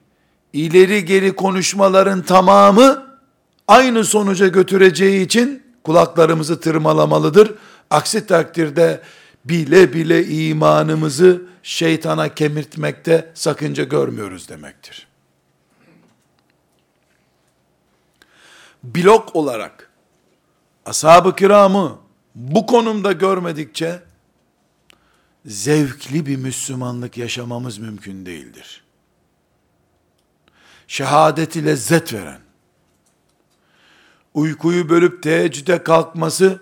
ileri 0.54 1.06
geri 1.06 1.36
konuşmaların 1.36 2.22
tamamı 2.22 3.08
aynı 3.68 4.06
sonuca 4.06 4.48
götüreceği 4.48 5.26
için 5.26 5.64
kulaklarımızı 5.84 6.60
tırmalamalıdır. 6.60 7.54
Aksi 7.90 8.28
takdirde 8.28 9.02
bile 9.46 9.94
bile 9.94 10.28
imanımızı 10.28 11.42
şeytana 11.64 12.34
kemirtmekte 12.34 13.32
sakınca 13.34 13.84
görmüyoruz 13.84 14.50
demektir. 14.50 15.08
Blok 18.84 19.36
olarak 19.36 19.92
ashab-ı 20.86 21.36
kiramı 21.36 22.00
bu 22.36 22.66
konumda 22.66 23.12
görmedikçe 23.12 24.04
zevkli 25.46 26.26
bir 26.26 26.36
Müslümanlık 26.36 27.18
yaşamamız 27.18 27.78
mümkün 27.78 28.26
değildir. 28.26 28.84
Şehadeti 30.88 31.66
lezzet 31.66 32.14
veren, 32.14 32.40
uykuyu 34.34 34.90
bölüp 34.90 35.24
teheccüde 35.24 35.84
kalkması 35.84 36.62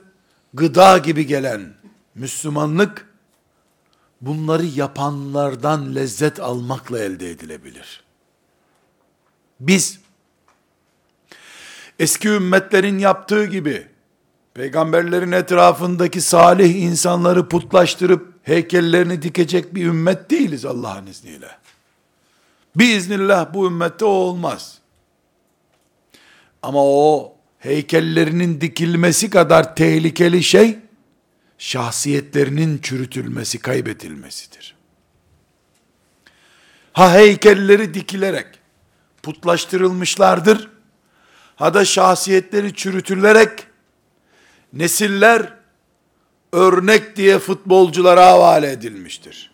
gıda 0.54 0.98
gibi 0.98 1.26
gelen 1.26 1.74
Müslümanlık, 2.16 3.10
bunları 4.22 4.66
yapanlardan 4.66 5.96
lezzet 5.96 6.40
almakla 6.40 7.00
elde 7.00 7.30
edilebilir. 7.30 8.04
Biz, 9.60 10.01
eski 12.02 12.28
ümmetlerin 12.28 13.00
yaptığı 13.00 13.46
gibi, 13.46 13.88
peygamberlerin 14.54 15.32
etrafındaki 15.32 16.22
salih 16.22 16.76
insanları 16.76 17.50
putlaştırıp, 17.50 18.34
heykellerini 18.44 19.22
dikecek 19.22 19.76
bir 19.76 19.86
ümmet 19.86 20.30
değiliz 20.30 20.66
Allah'ın 20.66 21.08
izniyle. 21.08 21.50
Biiznillah 22.76 23.54
bu 23.54 23.68
ümmette 23.68 24.06
o 24.06 24.08
olmaz. 24.08 24.78
Ama 26.62 26.80
o 26.84 27.36
heykellerinin 27.60 28.62
dikilmesi 28.62 29.30
kadar 29.30 29.76
tehlikeli 29.76 30.44
şey, 30.44 30.80
şahsiyetlerinin 31.58 32.78
çürütülmesi, 32.78 33.60
kaybetilmesidir. 33.60 34.76
Ha 36.94 37.14
heykelleri 37.14 37.94
dikilerek 37.94 38.48
putlaştırılmışlardır, 39.24 40.81
ha 41.62 41.74
da 41.74 41.86
şahsiyetleri 41.86 42.76
çürütülerek 42.76 43.68
nesiller 44.74 45.54
örnek 46.52 47.16
diye 47.16 47.40
futbolculara 47.40 48.26
havale 48.26 48.72
edilmiştir. 48.72 49.52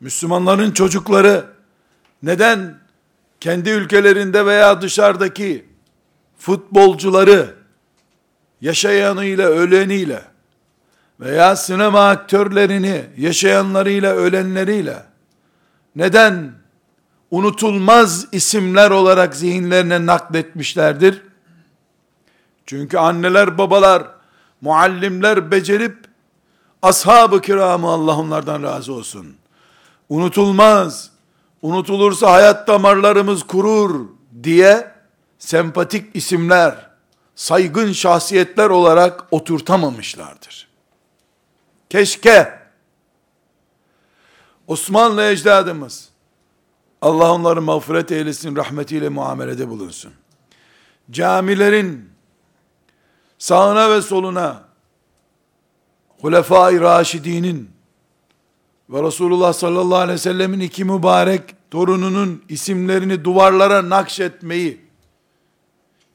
Müslümanların 0.00 0.70
çocukları 0.70 1.44
neden 2.22 2.78
kendi 3.40 3.70
ülkelerinde 3.70 4.46
veya 4.46 4.82
dışarıdaki 4.82 5.66
futbolcuları 6.38 7.54
yaşayanıyla 8.60 9.48
öleniyle 9.48 10.22
veya 11.20 11.56
sinema 11.56 12.08
aktörlerini 12.08 13.04
yaşayanlarıyla 13.16 14.14
ölenleriyle 14.14 15.02
neden 15.96 16.52
unutulmaz 17.34 18.26
isimler 18.32 18.90
olarak 18.90 19.36
zihinlerine 19.36 20.06
nakletmişlerdir? 20.06 21.22
Çünkü 22.66 22.98
anneler 22.98 23.58
babalar 23.58 24.02
muallimler 24.60 25.50
becerip 25.50 25.96
ashab-ı 26.82 27.40
kiramı 27.40 27.88
Allah 27.88 28.18
onlardan 28.18 28.62
razı 28.62 28.92
olsun. 28.92 29.36
Unutulmaz, 30.08 31.10
unutulursa 31.62 32.32
hayat 32.32 32.68
damarlarımız 32.68 33.42
kurur 33.42 34.06
diye 34.42 34.90
sempatik 35.38 36.16
isimler, 36.16 36.90
saygın 37.34 37.92
şahsiyetler 37.92 38.70
olarak 38.70 39.24
oturtamamışlardır. 39.30 40.68
Keşke 41.90 42.58
Osmanlı 44.66 45.24
ecdadımız 45.24 46.13
Allah 47.04 47.32
onları 47.32 47.62
mağfiret 47.62 48.12
eylesin, 48.12 48.56
rahmetiyle 48.56 49.08
muamelede 49.08 49.68
bulunsun. 49.68 50.12
Camilerin 51.10 52.10
sağına 53.38 53.90
ve 53.90 54.02
soluna 54.02 54.64
Hulefai 56.20 56.80
Raşidinin 56.80 57.70
ve 58.90 59.02
Resulullah 59.02 59.52
sallallahu 59.52 59.98
aleyhi 59.98 60.14
ve 60.14 60.18
sellemin 60.18 60.60
iki 60.60 60.84
mübarek 60.84 61.42
torununun 61.70 62.42
isimlerini 62.48 63.24
duvarlara 63.24 63.88
nakşetmeyi 63.90 64.80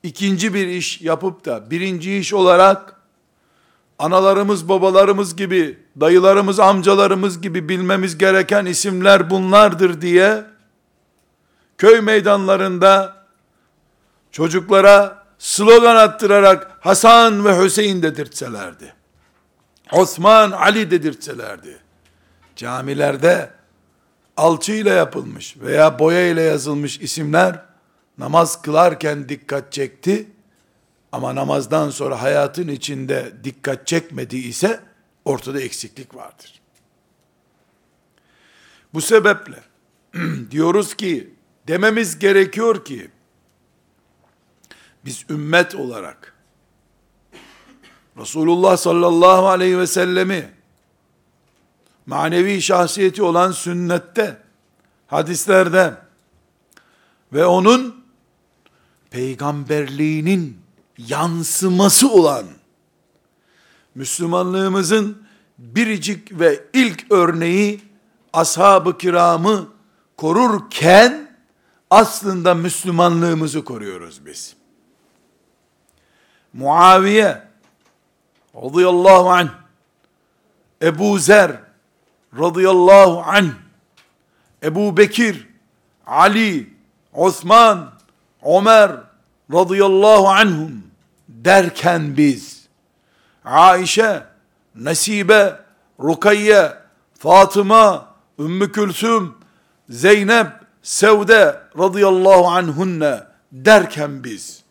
ikinci 0.04 0.54
bir 0.54 0.68
iş 0.68 1.02
yapıp 1.02 1.46
da 1.46 1.72
birinci 1.72 2.18
iş 2.18 2.34
olarak 2.34 3.02
analarımız, 4.00 4.70
babalarımız 4.70 5.36
gibi, 5.36 5.80
dayılarımız, 6.00 6.60
amcalarımız 6.60 7.42
gibi 7.42 7.70
bilmemiz 7.70 8.18
gereken 8.18 8.66
isimler 8.66 9.30
bunlardır 9.30 10.02
diye 10.02 10.46
köy 11.80 12.02
meydanlarında 12.02 13.26
çocuklara 14.32 15.26
slogan 15.38 15.96
attırarak 15.96 16.78
Hasan 16.80 17.46
ve 17.46 17.64
Hüseyin 17.64 18.02
dedirtselerdi. 18.02 18.94
Osman, 19.92 20.52
Ali 20.52 20.92
dedirtselerdi. 20.92 21.80
Camilerde 22.56 23.52
alçıyla 24.38 24.94
yapılmış 24.94 25.58
veya 25.58 26.00
boya 26.00 26.28
ile 26.28 26.42
yazılmış 26.42 27.00
isimler 27.00 27.66
namaz 28.18 28.62
kılarken 28.62 29.30
dikkat 29.30 29.74
çekti 29.74 30.28
ama 31.12 31.36
namazdan 31.36 31.90
sonra 31.90 32.22
hayatın 32.22 32.68
içinde 32.68 33.32
dikkat 33.44 33.88
çekmedi 33.88 34.38
ise 34.38 34.80
ortada 35.26 35.62
eksiklik 35.62 36.16
vardır. 36.16 36.62
Bu 38.94 39.02
sebeple 39.02 39.64
diyoruz 40.52 40.96
ki 40.96 41.39
dememiz 41.70 42.20
gerekiyor 42.20 42.86
ki 42.86 43.12
biz 45.06 45.26
ümmet 45.30 45.76
olarak 45.76 46.34
Resulullah 48.18 48.78
sallallahu 48.78 49.48
aleyhi 49.48 49.80
ve 49.80 49.88
sellemi 49.88 50.50
manevi 52.06 52.62
şahsiyeti 52.62 53.24
olan 53.24 53.52
sünnette 53.52 54.42
hadislerde 55.08 55.94
ve 57.34 57.46
onun 57.46 58.06
peygamberliğinin 59.12 60.58
yansıması 60.98 62.12
olan 62.12 62.46
Müslümanlığımızın 63.96 65.24
biricik 65.58 66.40
ve 66.40 66.64
ilk 66.74 67.12
örneği 67.12 67.82
ashab-ı 68.34 68.98
kiramı 68.98 69.68
korurken 70.18 71.29
aslında 71.90 72.54
Müslümanlığımızı 72.54 73.64
koruyoruz 73.64 74.26
biz. 74.26 74.56
Muaviye 76.54 77.42
radıyallahu 78.56 79.30
anh 79.30 79.50
Ebu 80.82 81.20
Zer 81.20 81.52
radıyallahu 82.40 83.24
anh 83.26 83.50
Ebu 84.64 84.98
Bekir 84.98 85.48
Ali 86.06 86.74
Osman 87.14 87.92
Ömer 88.46 88.92
radıyallahu 89.54 90.28
anhum 90.28 90.84
derken 91.28 92.18
biz 92.18 92.60
Aişe, 93.46 94.24
Nesibe, 94.76 95.60
Rukayye, 96.00 96.74
Fatıma, 97.18 98.08
Ümmü 98.40 98.72
Külsüm, 98.72 99.34
Zeynep, 99.90 100.48
Sevde 100.84 101.62
radıyallahu 101.78 102.48
anhunne 102.48 103.24
derken 103.52 104.24
biz 104.24 104.64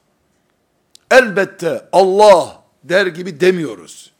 elbette 1.10 1.88
Allah 1.92 2.62
der 2.84 3.06
gibi 3.06 3.40
demiyoruz. 3.40 4.12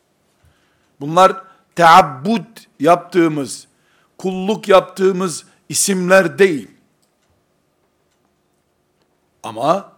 Bunlar 1.01 1.43
teabbud 1.77 2.47
yaptığımız, 2.81 3.69
kulluk 4.19 4.69
yaptığımız 4.69 5.45
isimler 5.69 6.39
değil. 6.39 6.71
Ama 9.43 9.93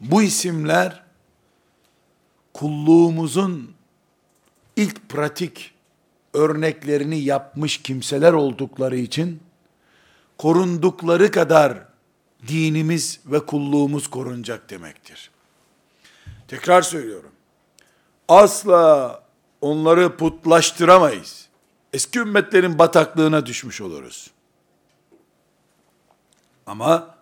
bu 0.00 0.22
isimler 0.22 1.02
kulluğumuzun 2.54 3.74
ilk 4.76 5.08
pratik 5.08 5.74
örneklerini 6.34 7.18
yapmış 7.18 7.82
kimseler 7.82 8.32
oldukları 8.32 8.96
için 8.96 9.40
korundukları 10.38 11.30
kadar 11.30 11.78
dinimiz 12.48 13.20
ve 13.26 13.46
kulluğumuz 13.46 14.08
korunacak 14.08 14.70
demektir. 14.70 15.30
Tekrar 16.48 16.82
söylüyorum. 16.82 17.32
Asla 18.28 19.22
onları 19.60 20.16
putlaştıramayız. 20.16 21.48
Eski 21.92 22.18
ümmetlerin 22.18 22.78
bataklığına 22.78 23.46
düşmüş 23.46 23.80
oluruz. 23.80 24.30
Ama 26.66 27.18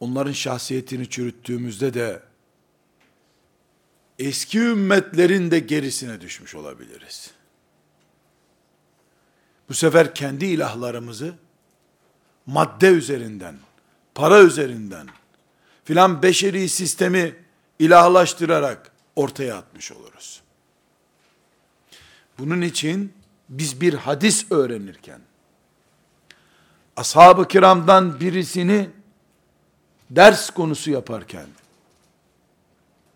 onların 0.00 0.32
şahsiyetini 0.32 1.10
çürüttüğümüzde 1.10 1.94
de 1.94 2.22
eski 4.18 4.58
ümmetlerin 4.58 5.50
de 5.50 5.58
gerisine 5.58 6.20
düşmüş 6.20 6.54
olabiliriz. 6.54 7.30
Bu 9.68 9.74
sefer 9.74 10.14
kendi 10.14 10.44
ilahlarımızı 10.44 11.34
madde 12.46 12.88
üzerinden, 12.88 13.56
para 14.14 14.42
üzerinden 14.42 15.08
filan 15.84 16.22
beşeri 16.22 16.68
sistemi 16.68 17.36
ilahlaştırarak 17.78 18.92
ortaya 19.16 19.56
atmış 19.56 19.92
oluruz. 19.92 20.42
Bunun 22.38 22.60
için 22.60 23.12
biz 23.48 23.80
bir 23.80 23.94
hadis 23.94 24.52
öğrenirken 24.52 25.20
ashab-ı 26.96 27.48
kiramdan 27.48 28.20
birisini 28.20 28.90
ders 30.10 30.50
konusu 30.50 30.90
yaparken 30.90 31.46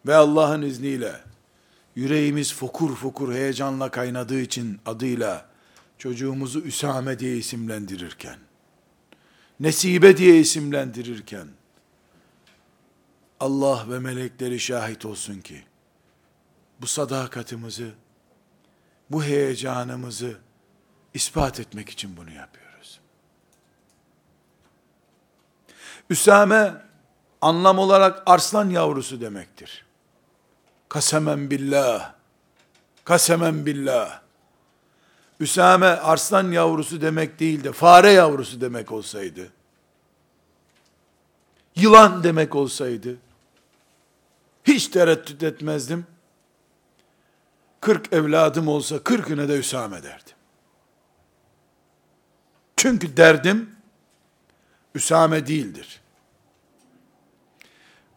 ve 0.07 0.15
Allah'ın 0.15 0.63
izniyle 0.63 1.21
yüreğimiz 1.97 2.55
fokur 2.55 2.97
fokur 2.97 3.35
heyecanla 3.35 3.91
kaynadığı 3.91 4.41
için 4.41 4.81
adıyla 4.87 5.48
çocuğumuzu 5.99 6.61
Üsame 6.61 7.19
diye 7.19 7.37
isimlendirirken, 7.37 8.39
Nesibe 9.61 10.17
diye 10.17 10.41
isimlendirirken, 10.41 11.49
Allah 13.41 13.91
ve 13.91 13.99
melekleri 13.99 14.61
şahit 14.61 15.05
olsun 15.05 15.41
ki, 15.41 15.65
bu 16.81 16.87
sadakatimizi, 16.87 17.91
bu 19.11 19.25
heyecanımızı 19.25 20.37
ispat 21.15 21.61
etmek 21.61 21.89
için 21.89 22.17
bunu 22.17 22.31
yapıyoruz. 22.31 23.01
Üsame, 26.11 26.75
anlam 27.41 27.79
olarak 27.79 28.23
arslan 28.27 28.71
yavrusu 28.71 29.21
demektir. 29.21 29.85
Kasemen 30.89 31.51
billah, 31.51 32.15
kasemen 33.05 33.67
billah, 33.67 34.28
Üsame 35.41 35.87
arslan 35.87 36.53
yavrusu 36.53 37.01
demek 37.01 37.41
değil 37.41 37.65
de 37.65 37.73
fare 37.73 38.11
yavrusu 38.11 38.61
demek 38.61 38.93
olsaydı, 38.93 39.53
yılan 41.77 42.25
demek 42.25 42.55
olsaydı, 42.55 43.17
hiç 44.65 44.89
tereddüt 44.89 45.43
etmezdim. 45.43 46.07
Kırk 47.81 48.13
evladım 48.13 48.69
olsa 48.69 49.03
kırkına 49.03 49.49
da 49.49 49.57
Üsame 49.57 50.03
derdim. 50.03 50.37
Çünkü 52.77 53.17
derdim, 53.17 53.77
Üsame 54.95 55.47
değildir. 55.47 56.01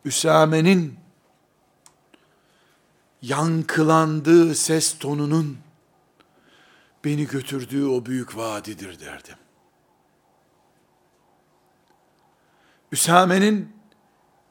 Üsame'nin 0.06 1.00
yankılandığı 3.22 4.56
ses 4.56 4.98
tonunun 5.00 5.58
beni 7.06 7.28
götürdüğü 7.28 7.86
o 7.86 8.06
büyük 8.06 8.38
vadidir 8.38 9.00
derdim. 9.00 9.36
Üsame'nin 12.92 13.76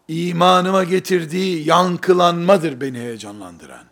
imanıma 0.09 0.85
getirdiği 0.85 1.69
yankılanmadır 1.69 2.81
beni 2.81 2.99
heyecanlandıran. 2.99 3.85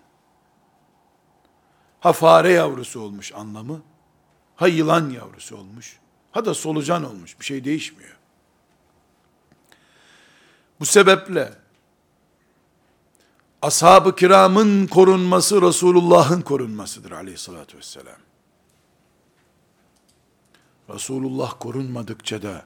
Ha 2.00 2.12
fare 2.12 2.52
yavrusu 2.52 3.00
olmuş 3.00 3.32
anlamı, 3.32 3.82
ha 4.56 4.68
yılan 4.68 5.10
yavrusu 5.10 5.56
olmuş, 5.56 5.98
ha 6.30 6.44
da 6.44 6.54
solucan 6.54 7.04
olmuş, 7.04 7.40
bir 7.40 7.44
şey 7.44 7.64
değişmiyor. 7.64 8.16
Bu 10.80 10.86
sebeple 10.86 11.52
ashab-ı 13.62 14.16
kiramın 14.16 14.86
korunması 14.86 15.62
Resulullah'ın 15.62 16.42
korunmasıdır 16.42 17.10
aleyhissalatü 17.10 17.78
vesselam. 17.78 18.27
Resulullah 20.90 21.54
korunmadıkça 21.60 22.42
da 22.42 22.64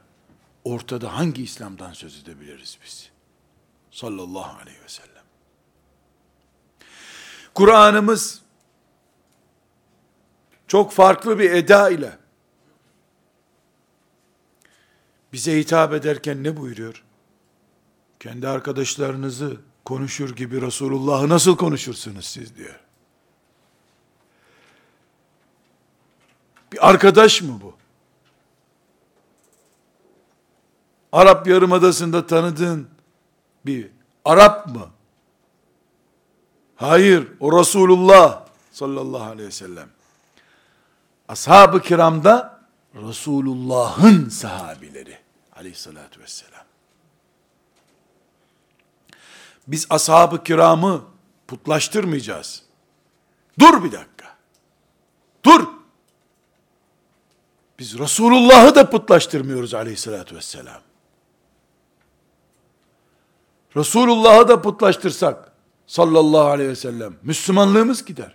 ortada 0.64 1.18
hangi 1.18 1.42
İslam'dan 1.42 1.92
söz 1.92 2.22
edebiliriz 2.22 2.78
biz? 2.84 3.10
Sallallahu 3.90 4.60
aleyhi 4.60 4.82
ve 4.84 4.88
sellem. 4.88 5.22
Kur'an'ımız 7.54 8.42
çok 10.68 10.92
farklı 10.92 11.38
bir 11.38 11.50
eda 11.50 11.90
ile 11.90 12.18
bize 15.32 15.58
hitap 15.58 15.92
ederken 15.92 16.44
ne 16.44 16.56
buyuruyor? 16.56 17.04
Kendi 18.20 18.48
arkadaşlarınızı 18.48 19.56
konuşur 19.84 20.36
gibi 20.36 20.60
Resulullah'ı 20.60 21.28
nasıl 21.28 21.56
konuşursunuz 21.56 22.26
siz 22.26 22.56
diyor. 22.56 22.80
Bir 26.72 26.88
arkadaş 26.88 27.42
mı 27.42 27.60
bu? 27.62 27.81
Arap 31.12 31.46
Yarımadası'nda 31.46 32.26
tanıdığın 32.26 32.88
bir 33.66 33.88
Arap 34.24 34.66
mı? 34.66 34.90
Hayır, 36.76 37.28
o 37.40 37.60
Resulullah 37.60 38.46
sallallahu 38.72 39.22
aleyhi 39.22 39.48
ve 39.48 39.52
sellem. 39.52 39.88
Ashab-ı 41.28 41.80
kiramda 41.80 42.60
Resulullah'ın 42.94 44.28
sahabileri 44.28 45.18
aleyhissalatü 45.56 46.20
vesselam. 46.20 46.64
Biz 49.66 49.86
ashab-ı 49.90 50.44
kiramı 50.44 51.04
putlaştırmayacağız. 51.46 52.62
Dur 53.58 53.84
bir 53.84 53.92
dakika. 53.92 54.36
Dur. 55.44 55.66
Biz 57.78 57.98
Resulullah'ı 57.98 58.74
da 58.74 58.90
putlaştırmıyoruz 58.90 59.74
aleyhissalatü 59.74 60.36
vesselam. 60.36 60.80
Resulullah'ı 63.76 64.48
da 64.48 64.62
putlaştırsak 64.62 65.52
sallallahu 65.86 66.46
aleyhi 66.46 66.70
ve 66.70 66.76
sellem 66.76 67.14
Müslümanlığımız 67.22 68.04
gider. 68.04 68.34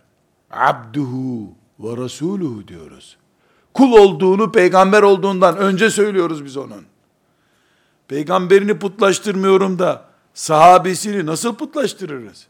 Abduhu 0.52 1.54
ve 1.80 2.04
Resuluhu 2.04 2.68
diyoruz. 2.68 3.18
Kul 3.74 3.92
olduğunu 3.92 4.52
peygamber 4.52 5.02
olduğundan 5.02 5.58
önce 5.58 5.90
söylüyoruz 5.90 6.46
biz 6.46 6.58
onun. 6.58 6.86
Peygamberini 8.08 8.80
putlaştırmıyorum 8.80 9.80
da 9.80 10.06
sahabesini 10.34 11.26
nasıl 11.26 11.56
putlaştırırız? 11.56 12.48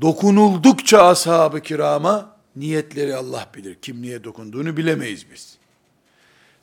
Dokunuldukça 0.00 1.06
ashab-ı 1.06 1.60
kirama 1.60 2.36
niyetleri 2.56 3.16
Allah 3.16 3.46
bilir. 3.54 3.74
Kim 3.74 4.02
niye 4.02 4.24
dokunduğunu 4.24 4.76
bilemeyiz 4.76 5.26
biz. 5.32 5.58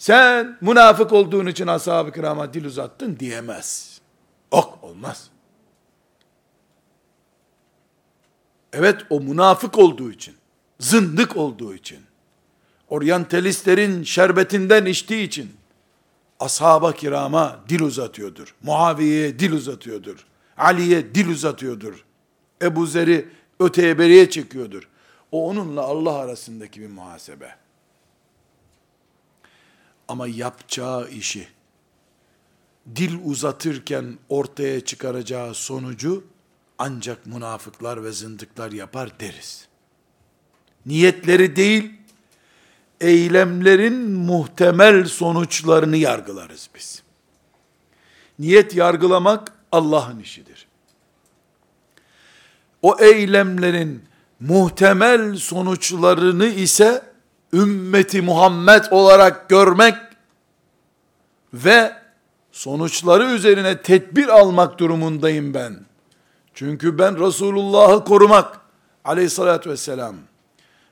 Sen 0.03 0.57
münafık 0.61 1.13
olduğun 1.13 1.47
için 1.47 1.67
ashab-ı 1.67 2.11
kirama 2.11 2.53
dil 2.53 2.65
uzattın 2.65 3.19
diyemez. 3.19 3.99
Ok 4.51 4.83
olmaz. 4.83 5.29
Evet 8.73 9.01
o 9.09 9.19
münafık 9.19 9.77
olduğu 9.77 10.11
için, 10.11 10.35
zındık 10.79 11.37
olduğu 11.37 11.73
için, 11.73 11.99
oryantalistlerin 12.89 14.03
şerbetinden 14.03 14.85
içtiği 14.85 15.23
için, 15.23 15.51
ashab-ı 16.39 16.93
kirama 16.93 17.59
dil 17.69 17.81
uzatıyordur. 17.81 18.55
Muaviye'ye 18.63 19.39
dil 19.39 19.51
uzatıyordur. 19.51 20.25
Ali'ye 20.57 21.15
dil 21.15 21.29
uzatıyordur. 21.29 22.05
Ebu 22.61 22.85
Zer'i 22.85 23.29
öteye 23.59 23.99
beriye 23.99 24.29
çekiyordur. 24.29 24.89
O 25.31 25.49
onunla 25.49 25.81
Allah 25.81 26.15
arasındaki 26.15 26.81
bir 26.81 26.89
muhasebe. 26.89 27.62
Ama 30.13 30.27
yapacağı 30.27 31.09
işi, 31.09 31.47
dil 32.95 33.19
uzatırken 33.25 34.17
ortaya 34.29 34.85
çıkaracağı 34.85 35.53
sonucu 35.53 36.23
ancak 36.77 37.25
münafıklar 37.25 38.03
ve 38.03 38.11
zındıklar 38.11 38.71
yapar 38.71 39.19
deriz. 39.19 39.67
Niyetleri 40.85 41.55
değil, 41.55 41.93
eylemlerin 43.01 44.11
muhtemel 44.11 45.05
sonuçlarını 45.05 45.97
yargılarız 45.97 46.69
biz. 46.75 47.03
Niyet 48.39 48.75
yargılamak 48.75 49.53
Allah'ın 49.71 50.19
işidir. 50.19 50.67
O 52.81 52.99
eylemlerin 52.99 54.03
muhtemel 54.39 55.35
sonuçlarını 55.35 56.47
ise 56.47 57.12
ümmeti 57.53 58.21
Muhammed 58.21 58.83
olarak 58.91 59.49
görmek 59.49 59.95
ve 61.53 61.93
sonuçları 62.51 63.25
üzerine 63.25 63.81
tedbir 63.81 64.27
almak 64.27 64.79
durumundayım 64.79 65.53
ben. 65.53 65.79
Çünkü 66.53 66.97
ben 66.97 67.19
Resulullah'ı 67.27 68.03
korumak 68.03 68.59
aleyhissalatü 69.05 69.69
vesselam 69.69 70.15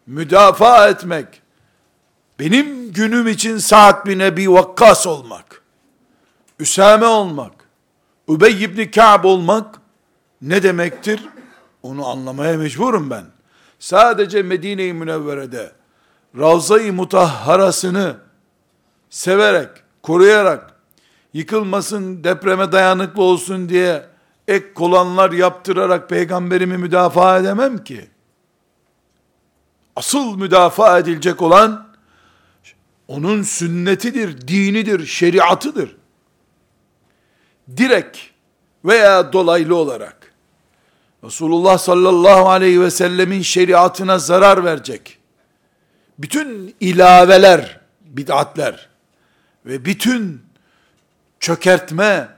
müdafaa 0.08 0.88
etmek 0.88 1.42
benim 2.40 2.94
günüm 2.94 3.28
için 3.28 3.58
Sa'd 3.58 4.06
bin 4.06 4.20
Ebi 4.20 4.52
Vakkas 4.52 5.08
olmak 5.08 5.62
Üsame 6.60 7.06
olmak 7.06 7.52
Übey 8.30 8.64
ibn 8.64 8.92
Ka'b 8.92 9.24
olmak 9.24 9.76
ne 10.42 10.64
demektir? 10.64 11.22
Onu 11.84 12.08
anlamaya 12.08 12.58
mecburum 12.58 13.10
ben. 13.10 13.26
Sadece 13.80 14.44
Medine-i 14.44 14.94
Münevvere'de 14.94 15.72
Ravza-i 16.38 16.92
Mutahharasını 16.92 18.16
severek, 19.10 19.70
koruyarak, 20.04 20.76
yıkılmasın, 21.34 22.24
depreme 22.24 22.72
dayanıklı 22.72 23.24
olsun 23.24 23.70
diye 23.70 24.06
ek 24.48 24.74
kolanlar 24.74 25.32
yaptırarak 25.32 26.10
peygamberimi 26.10 26.78
müdafaa 26.78 27.40
edemem 27.40 27.84
ki. 27.84 28.10
Asıl 29.96 30.38
müdafaa 30.38 31.00
edilecek 31.00 31.42
olan 31.42 31.88
onun 33.08 33.42
sünnetidir, 33.42 34.48
dinidir, 34.48 35.06
şeriatıdır. 35.06 35.96
Direkt 37.78 38.18
veya 38.86 39.34
dolaylı 39.34 39.76
olarak 39.76 40.34
Resulullah 41.24 41.78
sallallahu 41.78 42.50
aleyhi 42.50 42.82
ve 42.82 42.92
sellemin 42.92 43.42
şeriatına 43.42 44.20
zarar 44.20 44.64
verecek 44.64 45.21
bütün 46.22 46.76
ilaveler, 46.80 47.80
bid'atler 48.02 48.90
ve 49.66 49.86
bütün 49.86 50.46
çökertme, 51.40 52.30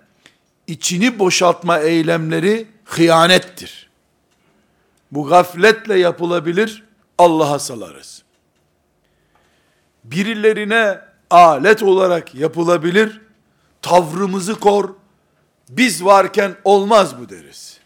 içini 0.68 1.20
boşaltma 1.20 1.80
eylemleri 1.80 2.68
hıyanettir. 2.86 3.90
Bu 5.12 5.26
gafletle 5.26 6.00
yapılabilir, 6.00 6.84
Allah'a 7.18 7.60
salarız. 7.60 8.24
Birilerine 10.04 11.00
alet 11.30 11.84
olarak 11.84 12.36
yapılabilir, 12.36 13.22
tavrımızı 13.82 14.60
kor, 14.60 14.96
biz 15.70 16.06
varken 16.06 16.56
olmaz 16.64 17.20
bu 17.20 17.30
deriz. 17.30 17.80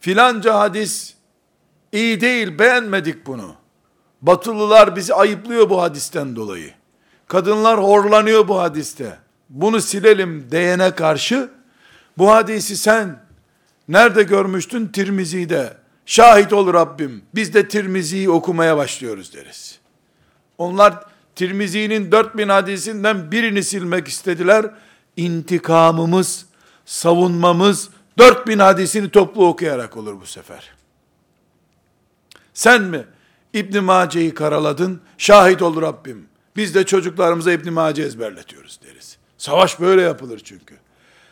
Filanca 0.00 0.58
hadis 0.58 1.14
iyi 1.92 2.20
değil, 2.20 2.58
beğenmedik 2.58 3.26
bunu. 3.26 3.61
Batılılar 4.22 4.96
bizi 4.96 5.14
ayıplıyor 5.14 5.70
bu 5.70 5.82
hadisten 5.82 6.36
dolayı. 6.36 6.70
Kadınlar 7.28 7.82
horlanıyor 7.82 8.48
bu 8.48 8.58
hadiste. 8.60 9.18
Bunu 9.48 9.80
silelim 9.80 10.48
diyene 10.50 10.94
karşı 10.94 11.50
bu 12.18 12.30
hadisi 12.30 12.76
sen 12.76 13.22
nerede 13.88 14.22
görmüştün? 14.22 14.86
Tirmizi'de. 14.86 15.76
Şahit 16.06 16.52
ol 16.52 16.72
Rabbim. 16.72 17.22
Biz 17.34 17.54
de 17.54 17.68
Tirmizi'yi 17.68 18.30
okumaya 18.30 18.76
başlıyoruz 18.76 19.34
deriz. 19.34 19.78
Onlar 20.58 21.04
Tirmizi'nin 21.34 22.12
4000 22.12 22.48
hadisinden 22.48 23.32
birini 23.32 23.62
silmek 23.62 24.08
istediler. 24.08 24.70
İntikamımız, 25.16 26.46
savunmamız 26.84 27.88
4000 28.18 28.58
hadisini 28.58 29.10
toplu 29.10 29.46
okuyarak 29.46 29.96
olur 29.96 30.20
bu 30.20 30.26
sefer. 30.26 30.70
Sen 32.54 32.82
mi 32.82 33.04
İbn 33.52 33.84
Mace'yi 33.84 34.34
karaladın? 34.34 35.00
Şahit 35.18 35.62
ol 35.62 35.82
Rabbim. 35.82 36.26
Biz 36.56 36.74
de 36.74 36.86
çocuklarımıza 36.86 37.52
İbn 37.52 37.72
Mace 37.72 38.02
ezberletiyoruz 38.02 38.80
deriz. 38.82 39.16
Savaş 39.38 39.80
böyle 39.80 40.02
yapılır 40.02 40.40
çünkü. 40.44 40.78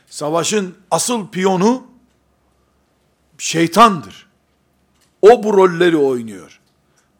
Savaşın 0.07 0.75
asıl 0.91 1.29
piyonu 1.29 1.87
şeytandır. 3.39 4.27
O 5.23 5.43
bu 5.43 5.57
rolleri 5.57 5.97
oynuyor. 5.97 6.61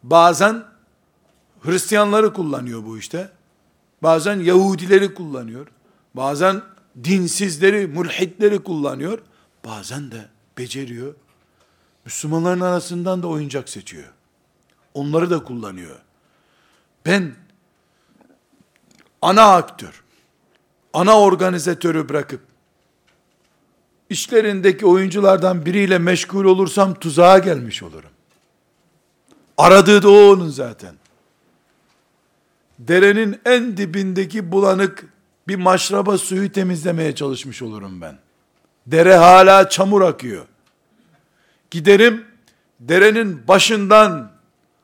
Bazen 0.03 0.63
Hristiyanları 1.61 2.33
kullanıyor 2.33 2.85
bu 2.85 2.97
işte. 2.97 3.31
Bazen 4.03 4.39
Yahudileri 4.39 5.13
kullanıyor. 5.13 5.67
Bazen 6.13 6.61
dinsizleri, 7.03 7.87
mulhitleri 7.87 8.63
kullanıyor. 8.63 9.19
Bazen 9.65 10.11
de 10.11 10.25
beceriyor. 10.57 11.13
Müslümanların 12.05 12.61
arasından 12.61 13.23
da 13.23 13.27
oyuncak 13.27 13.69
seçiyor. 13.69 14.09
Onları 14.93 15.29
da 15.29 15.43
kullanıyor. 15.43 15.95
Ben 17.05 17.35
ana 19.21 19.55
aktör, 19.55 20.03
ana 20.93 21.19
organizatörü 21.19 22.09
bırakıp 22.09 22.41
işlerindeki 24.09 24.85
oyunculardan 24.85 25.65
biriyle 25.65 25.97
meşgul 25.97 26.45
olursam 26.45 26.93
tuzağa 26.93 27.37
gelmiş 27.37 27.83
olurum. 27.83 28.09
Aradığı 29.57 30.03
da 30.03 30.09
o 30.09 30.33
onun 30.33 30.49
zaten. 30.49 30.95
Derenin 32.79 33.39
en 33.45 33.77
dibindeki 33.77 34.51
bulanık 34.51 35.05
bir 35.47 35.55
maşraba 35.55 36.17
suyu 36.17 36.51
temizlemeye 36.51 37.15
çalışmış 37.15 37.61
olurum 37.61 38.01
ben. 38.01 38.17
Dere 38.87 39.15
hala 39.15 39.69
çamur 39.69 40.01
akıyor. 40.01 40.45
Giderim, 41.71 42.25
derenin 42.79 43.47
başından 43.47 44.30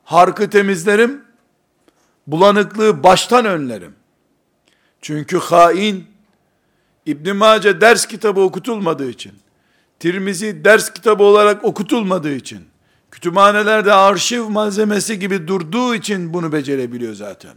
harkı 0.07 0.49
temizlerim, 0.49 1.23
bulanıklığı 2.27 3.03
baştan 3.03 3.45
önlerim. 3.45 3.95
Çünkü 5.01 5.37
hain, 5.37 6.07
İbn 7.05 7.35
Mace 7.35 7.81
ders 7.81 8.05
kitabı 8.05 8.41
okutulmadığı 8.41 9.09
için, 9.09 9.33
Tirmizi 9.99 10.65
ders 10.65 10.93
kitabı 10.93 11.23
olarak 11.23 11.65
okutulmadığı 11.65 12.33
için, 12.33 12.65
kütüphanelerde 13.11 13.93
arşiv 13.93 14.43
malzemesi 14.43 15.19
gibi 15.19 15.47
durduğu 15.47 15.95
için 15.95 16.33
bunu 16.33 16.51
becerebiliyor 16.51 17.13
zaten. 17.13 17.53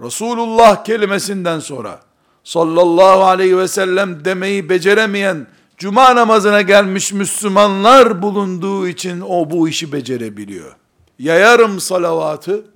Resulullah 0.00 0.84
kelimesinden 0.84 1.58
sonra 1.58 2.00
sallallahu 2.44 3.24
aleyhi 3.24 3.58
ve 3.58 3.68
sellem 3.68 4.24
demeyi 4.24 4.68
beceremeyen 4.68 5.46
cuma 5.80 6.16
namazına 6.16 6.62
gelmiş 6.62 7.12
Müslümanlar 7.12 8.22
bulunduğu 8.22 8.88
için 8.88 9.20
o 9.20 9.50
bu 9.50 9.68
işi 9.68 9.92
becerebiliyor. 9.92 10.76
Yayarım 11.18 11.80
salavatı, 11.80 12.66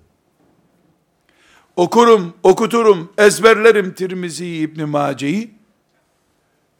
okurum, 1.76 2.34
okuturum, 2.42 3.12
ezberlerim 3.18 3.94
Tirmizi'yi, 3.94 4.68
İbn 4.68 4.84
Mace'yi, 4.84 5.54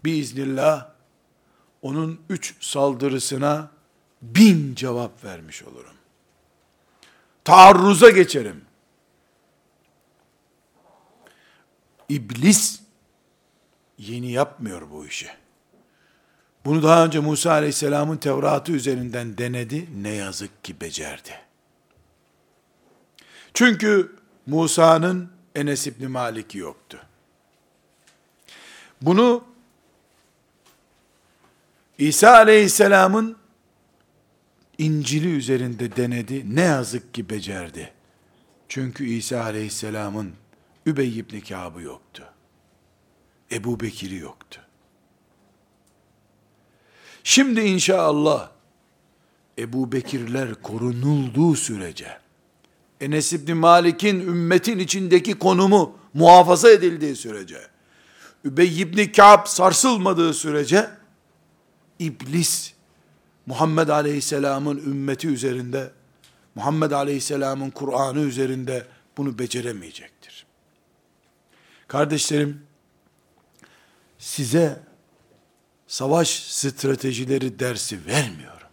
biiznillah 0.05 0.89
onun 1.83 2.21
üç 2.29 2.55
saldırısına 2.61 3.71
bin 4.23 4.75
cevap 4.75 5.25
vermiş 5.25 5.63
olurum. 5.63 5.95
Taarruza 7.45 8.11
geçerim. 8.11 8.65
İblis 12.09 12.81
yeni 13.99 14.33
yapmıyor 14.33 14.91
bu 14.91 15.07
işi. 15.07 15.44
Bunu 16.65 16.83
daha 16.83 17.05
önce 17.05 17.21
Musa 17.21 17.51
Aleyhisselam'ın 17.51 18.17
Tevrat'ı 18.17 18.73
üzerinden 18.73 19.39
denedi. 19.39 19.89
Ne 20.03 20.15
yazık 20.15 20.65
ki 20.65 20.81
becerdi. 20.81 21.41
Çünkü 23.55 24.17
Musa'nın 24.47 25.31
Enes 25.55 25.87
İbni 25.87 26.09
Malik'i 26.09 26.59
yoktu. 26.59 26.99
Bunu 29.03 29.45
İsa 31.99 32.33
Aleyhisselam'ın 32.33 33.37
İncil'i 34.79 35.37
üzerinde 35.37 35.97
denedi. 35.97 36.57
Ne 36.57 36.61
yazık 36.61 37.15
ki 37.15 37.31
becerdi. 37.31 37.93
Çünkü 38.69 39.05
İsa 39.05 39.43
Aleyhisselam'ın 39.43 40.35
Übey 40.87 41.19
ibn 41.19 41.41
Kâb'ı 41.41 41.83
yoktu. 41.83 42.25
Ebu 43.53 43.81
Bekir'i 43.81 44.17
yoktu. 44.17 44.64
Şimdi 47.25 47.61
inşallah 47.61 48.51
Ebu 49.59 49.93
Bekirler 49.93 50.55
korunulduğu 50.55 51.55
sürece 51.55 52.19
Enes 53.01 53.33
İbni 53.33 53.55
Malik'in 53.55 54.21
ümmetin 54.21 54.79
içindeki 54.79 55.39
konumu 55.39 55.99
muhafaza 56.15 56.71
edildiği 56.71 57.17
sürece 57.17 57.59
Übey 58.45 58.81
İbni 58.81 59.13
Ka'b 59.13 59.47
sarsılmadığı 59.47 60.35
sürece 60.35 60.91
iblis 61.99 62.73
Muhammed 63.47 63.89
Aleyhisselam'ın 63.89 64.77
ümmeti 64.77 65.29
üzerinde 65.29 65.91
Muhammed 66.55 66.91
Aleyhisselam'ın 66.91 67.71
Kur'an'ı 67.71 68.21
üzerinde 68.21 68.87
bunu 69.17 69.39
beceremeyecektir. 69.39 70.47
Kardeşlerim 71.89 72.63
size 74.19 74.81
savaş 75.95 76.29
stratejileri 76.43 77.59
dersi 77.59 78.07
vermiyorum. 78.07 78.69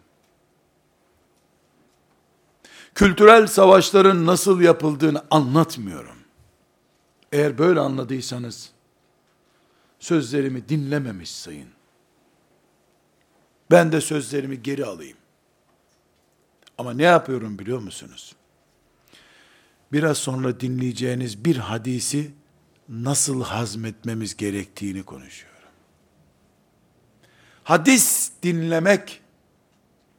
Kültürel 2.96 3.48
savaşların 3.48 4.26
nasıl 4.26 4.62
yapıldığını 4.62 5.24
anlatmıyorum. 5.32 6.16
Eğer 7.32 7.58
böyle 7.58 7.80
anladıysanız 7.80 8.72
sözlerimi 10.00 10.70
dinlememiş 10.70 11.32
sayın. 11.32 11.70
Ben 13.72 13.92
de 13.92 14.02
sözlerimi 14.02 14.64
geri 14.64 14.86
alayım. 14.86 15.18
Ama 16.78 16.94
ne 16.94 17.04
yapıyorum 17.04 17.60
biliyor 17.60 17.80
musunuz? 17.80 18.36
Biraz 19.92 20.18
sonra 20.18 20.60
dinleyeceğiniz 20.60 21.46
bir 21.46 21.58
hadisi 21.58 22.32
nasıl 22.90 23.44
hazmetmemiz 23.44 24.38
gerektiğini 24.38 25.04
konuşuyorum. 25.04 25.51
Hadis 27.72 28.32
dinlemek 28.44 29.22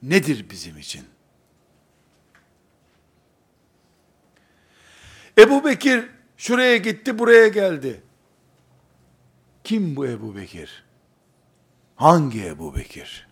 nedir 0.02 0.46
bizim 0.50 0.78
için? 0.78 1.04
Ebu 5.38 5.64
Bekir 5.64 6.04
şuraya 6.36 6.76
gitti 6.76 7.18
buraya 7.18 7.48
geldi. 7.48 8.02
Kim 9.64 9.96
bu 9.96 10.06
Ebu 10.06 10.36
Bekir? 10.36 10.84
Hangi 11.96 12.46
Ebu 12.46 12.76
Bekir? 12.76 13.28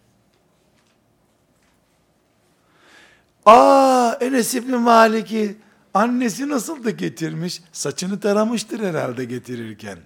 Aa 3.46 4.16
Enes 4.20 4.54
İbni 4.54 4.76
Malik'i 4.76 5.56
annesi 5.94 6.48
nasıl 6.48 6.84
da 6.84 6.90
getirmiş? 6.90 7.62
Saçını 7.72 8.20
taramıştır 8.20 8.80
herhalde 8.80 9.24
getirirken. 9.24 9.98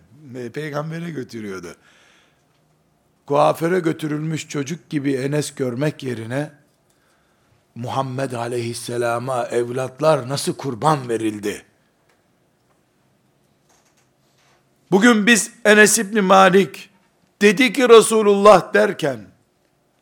Peygamber'e 0.53 1.11
götürüyordu. 1.11 1.77
Kuaföre 3.27 3.81
götürülmüş 3.81 4.49
çocuk 4.49 4.91
gibi 4.91 5.15
Enes 5.15 5.55
görmek 5.55 6.03
yerine 6.03 6.53
Muhammed 7.75 8.33
aleyhisselama 8.33 9.45
evlatlar 9.45 10.29
nasıl 10.29 10.55
kurban 10.55 11.09
verildi? 11.09 11.65
Bugün 14.91 15.27
biz 15.27 15.53
Enes 15.65 15.99
İbni 15.99 16.21
Malik 16.21 16.91
dedi 17.43 17.73
ki 17.73 17.89
Resulullah 17.89 18.75
derken 18.75 19.27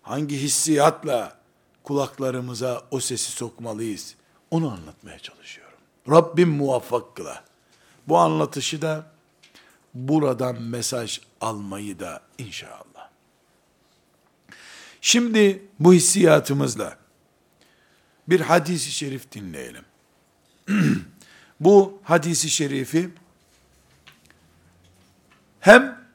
hangi 0.02 0.36
hissiyatla 0.42 1.36
kulaklarımıza 1.82 2.82
o 2.90 3.00
sesi 3.00 3.32
sokmalıyız? 3.32 4.14
Onu 4.50 4.70
anlatmaya 4.70 5.18
çalışıyorum. 5.18 5.78
Rabbim 6.10 6.48
muvaffak 6.48 7.16
kıla. 7.16 7.44
Bu 8.08 8.18
anlatışı 8.18 8.82
da 8.82 9.06
buradan 9.94 10.62
mesaj 10.62 11.20
almayı 11.40 11.98
da 11.98 12.20
inşallah. 12.38 12.91
Şimdi 15.04 15.62
bu 15.80 15.92
hissiyatımızla 15.92 16.98
bir 18.28 18.40
hadisi 18.40 18.90
şerif 18.92 19.32
dinleyelim. 19.32 19.84
bu 21.60 22.00
hadisi 22.04 22.50
şerifi 22.50 23.10
hem 25.60 26.06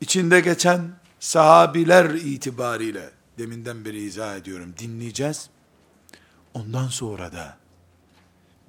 içinde 0.00 0.40
geçen 0.40 0.90
sahabiler 1.20 2.10
itibariyle 2.10 3.10
deminden 3.38 3.84
beri 3.84 4.00
izah 4.02 4.36
ediyorum 4.36 4.74
dinleyeceğiz. 4.78 5.50
Ondan 6.54 6.88
sonra 6.88 7.32
da 7.32 7.58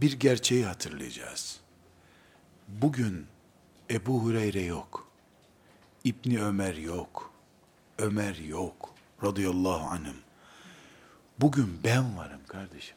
bir 0.01 0.11
gerçeği 0.19 0.65
hatırlayacağız. 0.65 1.59
Bugün 2.67 3.25
Ebu 3.89 4.23
Hureyre 4.23 4.61
yok. 4.61 5.07
İbni 6.03 6.43
Ömer 6.43 6.75
yok. 6.75 7.30
Ömer 7.97 8.35
yok. 8.35 8.93
Radıyallahu 9.23 9.87
anhüm. 9.89 10.17
Bugün 11.39 11.79
ben 11.83 12.17
varım 12.17 12.41
kardeşim. 12.47 12.95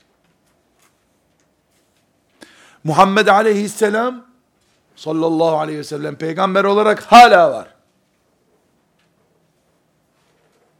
Muhammed 2.84 3.26
aleyhisselam 3.26 4.26
sallallahu 4.97 5.59
aleyhi 5.59 5.78
ve 5.78 5.84
sellem 5.84 6.16
peygamber 6.16 6.64
olarak 6.64 7.03
hala 7.03 7.53
var. 7.53 7.74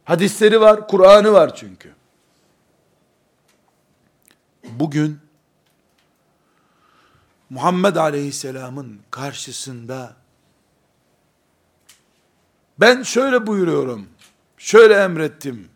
Hadisleri 0.05 0.61
var, 0.61 0.87
Kur'an'ı 0.87 1.33
var 1.33 1.55
çünkü. 1.55 1.95
Bugün 4.63 5.19
Muhammed 7.49 7.95
Aleyhisselam'ın 7.95 9.01
karşısında 9.11 10.15
ben 12.79 13.03
şöyle 13.03 13.47
buyuruyorum, 13.47 14.07
şöyle 14.57 14.93
emrettim 14.93 15.69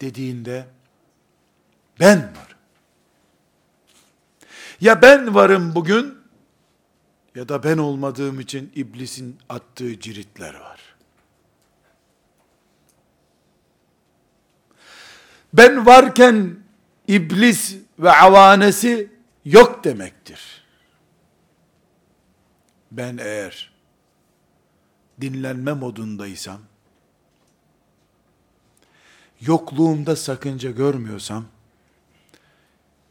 dediğinde 0.00 0.66
ben 2.00 2.18
var. 2.18 2.56
Ya 4.80 5.02
ben 5.02 5.34
varım 5.34 5.74
bugün 5.74 6.18
ya 7.34 7.48
da 7.48 7.62
ben 7.62 7.78
olmadığım 7.78 8.40
için 8.40 8.72
iblisin 8.74 9.38
attığı 9.48 10.00
ciritler 10.00 10.54
var. 10.54 10.80
Ben 15.52 15.86
varken 15.86 16.56
iblis 17.08 17.76
ve 17.98 18.12
avanesi 18.12 19.10
yok 19.44 19.84
demektir. 19.84 20.64
Ben 22.92 23.16
eğer 23.16 23.73
dinlenme 25.20 25.72
modundaysam, 25.72 26.60
yokluğumda 29.40 30.16
sakınca 30.16 30.70
görmüyorsam, 30.70 31.44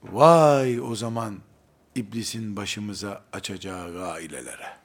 vay 0.03 0.81
o 0.81 0.95
zaman 0.95 1.39
iblisin 1.95 2.55
başımıza 2.55 3.21
açacağı 3.33 3.93
gailelere. 3.93 4.77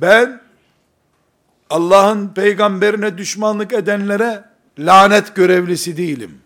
Ben 0.00 0.40
Allah'ın 1.70 2.28
peygamberine 2.28 3.18
düşmanlık 3.18 3.72
edenlere 3.72 4.44
lanet 4.78 5.36
görevlisi 5.36 5.96
değilim. 5.96 6.40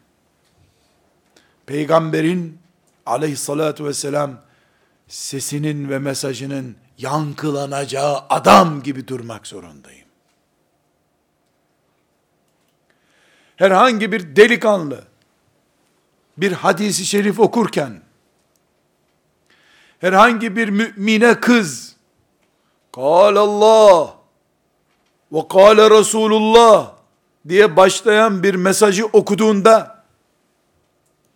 Peygamberin 1.67 2.59
aleyhissalatu 3.07 3.85
vesselam 3.85 4.41
sesinin 5.09 5.89
ve 5.91 5.99
mesajının 5.99 6.77
yankılanacağı 6.99 8.25
adam 8.29 8.83
gibi 8.83 9.09
durmak 9.09 9.47
zorundayım. 9.47 10.05
Herhangi 13.57 14.13
bir 14.13 14.37
delikanlı 14.37 15.05
bir 16.37 16.53
hadisi 16.53 17.07
şerif 17.07 17.41
okurken 17.41 18.03
herhangi 20.01 20.57
bir 20.57 20.69
mümine 20.69 21.41
kız 21.41 21.95
Kal 22.95 23.37
Allah 23.37 24.15
ve 25.33 25.49
kâle 25.49 25.91
Resulullah 25.91 26.93
diye 27.49 27.77
başlayan 27.77 28.43
bir 28.43 28.55
mesajı 28.55 29.07
okuduğunda 29.07 30.05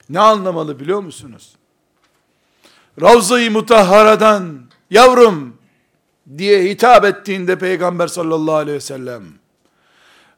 ne 0.09 0.21
anlamalı 0.21 0.81
biliyor 0.81 1.01
musunuz? 1.01 1.53
Ravza-i 3.01 3.51
Mutahhara'dan 3.51 4.68
yavrum 4.91 5.57
diye 6.39 6.65
hitap 6.65 7.05
ettiğinde 7.05 7.59
Peygamber 7.59 8.07
sallallahu 8.07 8.55
aleyhi 8.55 8.77
ve 8.77 8.81
sellem 8.81 9.23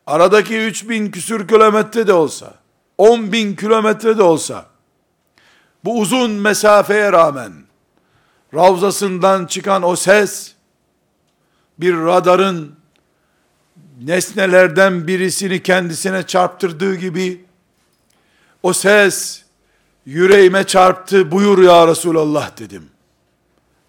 aradaki 0.07 0.59
3000 0.59 1.11
küsür 1.11 1.49
kilometre 1.49 2.07
de 2.07 2.13
olsa 2.13 2.55
10 2.99 3.33
bin 3.33 3.57
kilometre 3.57 4.19
de 4.19 4.23
olsa 4.23 4.67
bu 5.85 5.99
uzun 6.01 6.31
mesafeye 6.31 7.13
rağmen 7.13 7.53
Ravzasından 8.55 9.47
çıkan 9.47 9.83
o 9.83 9.97
ses 9.97 10.55
bir 11.79 11.97
radarın 11.97 12.77
nesnelerden 14.05 15.07
birisini 15.07 15.63
kendisine 15.63 16.23
çarptırdığı 16.23 16.95
gibi 16.95 17.45
o 18.63 18.73
ses 18.73 19.43
yüreğime 20.07 20.65
çarptı 20.65 21.31
buyur 21.31 21.63
ya 21.63 21.89
Resulallah 21.89 22.59
dedim. 22.59 22.89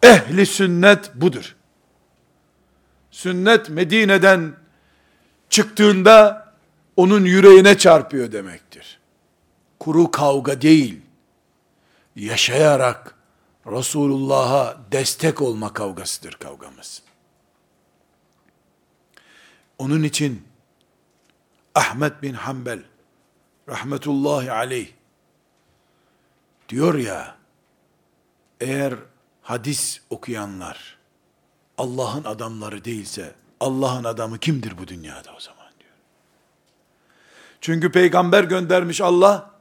Ehli 0.03 0.45
sünnet 0.45 1.11
budur. 1.15 1.55
Sünnet 3.11 3.69
Medine'den 3.69 4.55
çıktığında 5.49 6.47
onun 6.95 7.25
yüreğine 7.25 7.77
çarpıyor 7.77 8.31
demektir. 8.31 8.99
Kuru 9.79 10.11
kavga 10.11 10.61
değil, 10.61 11.01
yaşayarak 12.15 13.15
Resulullah'a 13.67 14.77
destek 14.91 15.41
olma 15.41 15.73
kavgasıdır 15.73 16.33
kavgamız. 16.33 17.01
Onun 19.77 20.03
için 20.03 20.43
Ahmet 21.75 22.21
bin 22.21 22.33
Hanbel 22.33 22.83
rahmetullahi 23.69 24.51
aleyh 24.51 24.87
diyor 26.69 26.95
ya 26.95 27.37
eğer 28.59 28.95
hadis 29.41 30.01
okuyanlar 30.09 30.97
Allah'ın 31.77 32.23
adamları 32.23 32.85
değilse 32.85 33.35
Allah'ın 33.59 34.03
adamı 34.03 34.37
kimdir 34.37 34.77
bu 34.77 34.87
dünyada 34.87 35.33
o 35.37 35.39
zaman 35.39 35.71
diyor. 35.79 35.93
Çünkü 37.61 37.91
peygamber 37.91 38.43
göndermiş 38.43 39.01
Allah 39.01 39.51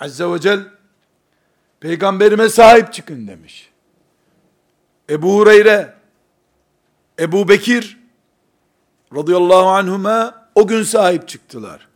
Azze 0.00 0.32
ve 0.32 0.40
Celle 0.40 0.64
peygamberime 1.80 2.48
sahip 2.48 2.92
çıkın 2.92 3.28
demiş. 3.28 3.70
Ebu 5.10 5.36
Hureyre, 5.36 5.94
Ebu 7.18 7.48
Bekir 7.48 7.98
radıyallahu 9.14 9.68
anhuma 9.68 10.48
o 10.54 10.66
gün 10.66 10.82
sahip 10.82 11.28
çıktılar. 11.28 11.88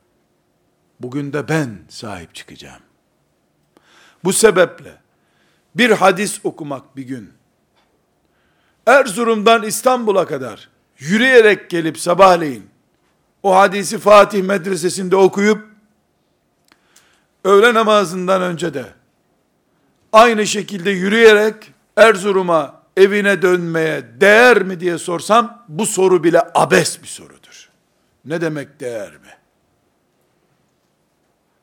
Bugün 1.01 1.32
de 1.32 1.49
ben 1.49 1.78
sahip 1.88 2.34
çıkacağım. 2.34 2.82
Bu 4.24 4.32
sebeple 4.32 5.03
bir 5.74 5.90
hadis 5.90 6.40
okumak 6.44 6.96
bir 6.96 7.02
gün, 7.02 7.32
Erzurum'dan 8.86 9.62
İstanbul'a 9.62 10.26
kadar 10.26 10.68
yürüyerek 10.98 11.70
gelip 11.70 11.98
sabahleyin 11.98 12.66
o 13.42 13.56
hadisi 13.56 13.98
Fatih 13.98 14.42
medresesinde 14.42 15.16
okuyup 15.16 15.68
öğle 17.44 17.74
namazından 17.74 18.42
önce 18.42 18.74
de 18.74 18.84
aynı 20.12 20.46
şekilde 20.46 20.90
yürüyerek 20.90 21.72
Erzurum'a 21.96 22.82
evine 22.96 23.42
dönmeye 23.42 24.20
değer 24.20 24.62
mi 24.62 24.80
diye 24.80 24.98
sorsam 24.98 25.64
bu 25.68 25.86
soru 25.86 26.24
bile 26.24 26.42
abes 26.54 27.02
bir 27.02 27.06
sorudur. 27.06 27.70
Ne 28.24 28.40
demek 28.40 28.80
değer 28.80 29.12
mi? 29.12 29.30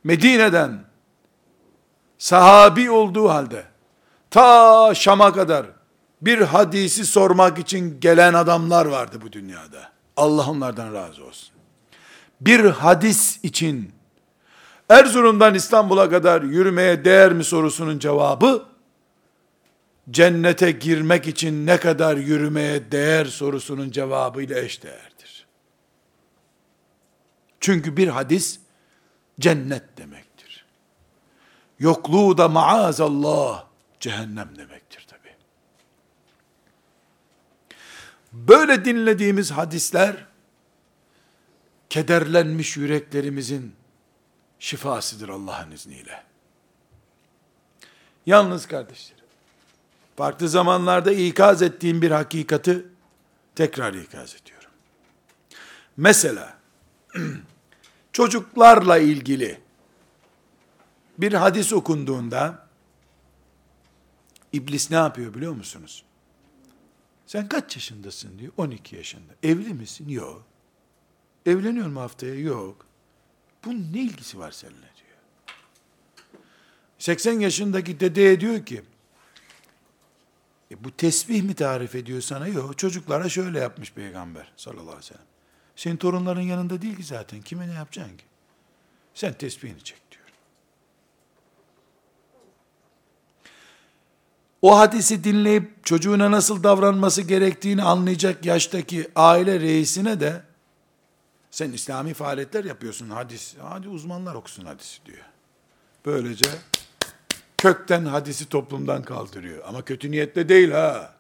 Medine'den 0.04 0.84
sahabi 2.18 2.92
olduğu 2.92 3.30
halde 3.30 3.71
ta 4.32 4.96
Şam'a 4.96 5.34
kadar 5.34 5.66
bir 6.22 6.42
hadisi 6.42 7.06
sormak 7.06 7.60
için 7.60 8.00
gelen 8.00 8.34
adamlar 8.34 8.86
vardı 8.86 9.20
bu 9.22 9.32
dünyada. 9.32 9.92
Allah 10.18 10.50
onlardan 10.50 10.94
razı 10.94 11.26
olsun. 11.26 11.50
Bir 12.42 12.66
hadis 12.66 13.44
için 13.44 13.92
Erzurum'dan 14.90 15.56
İstanbul'a 15.56 16.10
kadar 16.10 16.42
yürümeye 16.42 17.06
değer 17.06 17.34
mi 17.34 17.44
sorusunun 17.44 18.00
cevabı 18.00 18.66
cennete 20.12 20.72
girmek 20.72 21.28
için 21.28 21.68
ne 21.68 21.78
kadar 21.78 22.18
yürümeye 22.18 22.92
değer 22.92 23.26
sorusunun 23.26 23.92
cevabıyla 23.92 24.60
eşdeğerdir. 24.60 25.48
Çünkü 27.60 27.98
bir 27.98 28.08
hadis 28.08 28.60
cennet 29.40 29.98
demektir. 29.98 30.66
Yokluğu 31.80 32.38
da 32.38 32.48
maazallah 32.48 33.71
cehennem 34.02 34.58
demektir 34.58 35.08
tabi. 35.08 35.36
Böyle 38.34 38.86
dinlediğimiz 38.86 39.52
hadisler 39.52 40.26
kederlenmiş 41.90 42.78
yüreklerimizin 42.78 43.76
şifasıdır 44.60 45.30
Allah'ın 45.30 45.72
izniyle. 45.72 46.24
Yalnız 48.26 48.68
kardeşlerim, 48.68 49.26
farklı 50.16 50.50
zamanlarda 50.50 51.12
ikaz 51.12 51.62
ettiğim 51.62 52.02
bir 52.02 52.12
hakikati 52.12 52.86
tekrar 53.56 53.94
ikaz 53.94 54.36
ediyorum. 54.36 54.70
Mesela, 55.98 56.58
çocuklarla 58.14 58.98
ilgili 58.98 59.62
bir 61.18 61.34
hadis 61.34 61.74
okunduğunda, 61.74 62.68
iblis 64.54 64.92
ne 64.92 64.98
yapıyor 64.98 65.34
biliyor 65.34 65.54
musunuz? 65.54 66.04
Sen 67.26 67.48
kaç 67.48 67.76
yaşındasın 67.76 68.40
diyor. 68.40 68.54
12 68.58 68.96
yaşında. 68.96 69.34
Evli 69.44 69.74
misin? 69.74 70.10
Yok. 70.10 70.44
Evleniyor 71.46 71.88
mu 71.88 72.02
haftaya? 72.02 72.36
Yok. 72.36 72.86
Bunun 73.66 73.94
ne 73.94 74.02
ilgisi 74.02 74.40
var 74.40 74.52
seninle 74.52 74.76
diyor. 74.78 75.18
80 77.00 77.40
yaşındaki 77.40 78.00
dedeye 78.00 78.40
diyor 78.42 78.66
ki, 78.66 78.84
e 80.72 80.84
bu 80.84 80.92
tesbih 80.92 81.44
mi 81.44 81.54
tarif 81.54 81.96
ediyor 81.96 82.22
sana? 82.22 82.48
Yok. 82.48 82.78
Çocuklara 82.78 83.30
şöyle 83.30 83.60
yapmış 83.60 83.94
peygamber 83.94 84.52
sallallahu 84.58 84.84
aleyhi 84.84 84.98
ve 84.98 85.08
sellem. 85.08 85.26
Senin 85.76 85.98
torunların 85.98 86.42
yanında 86.42 86.82
değil 86.82 86.96
ki 86.96 87.04
zaten. 87.04 87.42
Kime 87.42 87.68
ne 87.68 87.74
yapacaksın 87.74 88.18
ki? 88.18 88.26
Sen 89.14 89.34
tesbihini 89.34 89.84
çek 89.84 90.12
diyor. 90.12 90.22
O 94.62 94.78
hadisi 94.78 95.24
dinleyip 95.24 95.86
çocuğuna 95.86 96.32
nasıl 96.32 96.64
davranması 96.64 97.22
gerektiğini 97.22 97.84
anlayacak 97.84 98.46
yaştaki 98.46 99.12
aile 99.16 99.60
reisine 99.60 100.20
de 100.20 100.44
sen 101.52 101.72
İslami 101.72 102.14
faaliyetler 102.14 102.64
yapıyorsun 102.66 103.10
hadis. 103.10 103.56
Hadi 103.62 103.90
uzmanlar 103.90 104.36
okusun 104.36 104.66
hadisi 104.66 105.06
diyor. 105.06 105.26
Böylece 106.06 106.50
kökten 107.58 108.06
hadisi 108.06 108.50
toplumdan 108.50 109.04
kaldırıyor. 109.04 109.64
Ama 109.68 109.86
kötü 109.86 110.12
niyetle 110.12 110.50
değil 110.50 110.72
ha. 110.72 111.16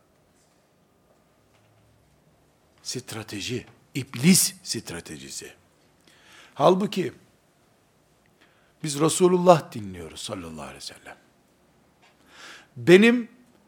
Strateji, 2.83 3.65
iblis 3.95 4.53
stratejisi. 4.63 5.53
Halbuki 6.53 7.13
biz 8.83 8.99
Resulullah 8.99 9.71
dinliyoruz 9.71 10.19
sallallahu 10.21 10.61
aleyhi 10.61 10.77
ve 10.77 10.81
sellem. 10.81 11.15
Benim 12.77 13.27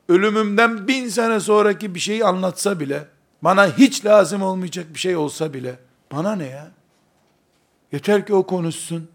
ölümümden 0.10 0.88
bin 0.88 1.08
sene 1.08 1.40
sonraki 1.40 1.96
bir 1.96 2.00
şeyi 2.00 2.26
anlatsa 2.26 2.80
bile, 2.80 3.08
bana 3.42 3.78
hiç 3.78 4.06
lazım 4.06 4.42
olmayacak 4.42 4.86
bir 4.94 5.00
şey 5.00 5.16
olsa 5.16 5.54
bile, 5.54 5.80
bana 6.12 6.36
ne 6.36 6.46
ya? 6.46 6.72
Yeter 7.92 8.26
ki 8.26 8.34
o 8.34 8.46
konuşsun. 8.46 9.10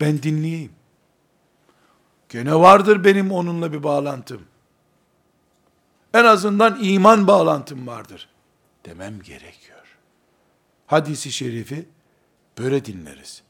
Ben 0.00 0.22
dinleyeyim. 0.22 0.72
Gene 2.28 2.54
vardır 2.54 3.04
benim 3.04 3.32
onunla 3.32 3.72
bir 3.72 3.82
bağlantım. 3.82 4.42
En 6.14 6.24
azından 6.24 6.78
iman 6.82 7.26
bağlantım 7.26 7.86
vardır. 7.86 8.28
Demem 8.84 9.22
gerekiyor. 9.22 9.98
Hadisi 10.86 11.32
şerifi 11.32 11.88
böyle 12.58 12.84
dinleriz. 12.84 13.42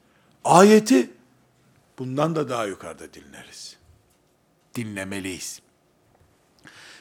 Ayeti 0.44 1.10
bundan 1.98 2.36
da 2.36 2.48
daha 2.48 2.66
yukarıda 2.66 3.14
dinleriz. 3.14 3.76
Dinlemeliyiz. 4.74 5.62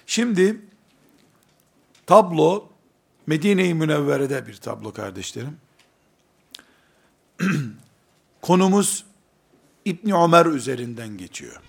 Şimdi 0.05 0.61
tablo 2.05 2.69
Medine-i 3.27 3.73
Münevvere'de 3.73 4.47
bir 4.47 4.55
tablo 4.55 4.93
kardeşlerim. 4.93 5.57
Konumuz 8.41 9.05
İbni 9.85 10.15
Ömer 10.15 10.45
üzerinden 10.45 11.17
geçiyor. 11.17 11.61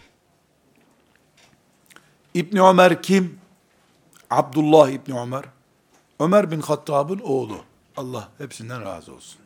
İbni 2.34 2.62
Ömer 2.62 3.02
kim? 3.02 3.40
Abdullah 4.30 4.90
İbni 4.90 5.20
Ömer. 5.20 5.44
Ömer 6.20 6.50
bin 6.50 6.60
Hattab'ın 6.60 7.18
oğlu. 7.18 7.64
Allah 7.96 8.28
hepsinden 8.38 8.84
razı 8.84 9.14
olsun. 9.14 9.40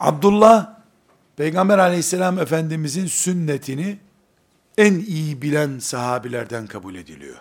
Abdullah, 0.00 0.80
Peygamber 1.36 1.78
aleyhisselam 1.78 2.38
efendimizin 2.38 3.06
sünnetini 3.06 3.98
en 4.78 4.94
iyi 4.94 5.42
bilen 5.42 5.78
sahabilerden 5.78 6.66
kabul 6.66 6.94
ediliyor 6.94 7.36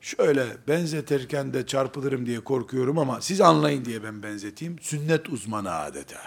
şöyle 0.00 0.46
benzetirken 0.68 1.54
de 1.54 1.66
çarpılırım 1.66 2.26
diye 2.26 2.40
korkuyorum 2.40 2.98
ama 2.98 3.20
siz 3.20 3.40
anlayın 3.40 3.84
diye 3.84 4.02
ben 4.02 4.22
benzeteyim. 4.22 4.78
Sünnet 4.80 5.28
uzmanı 5.28 5.72
adeta. 5.72 6.20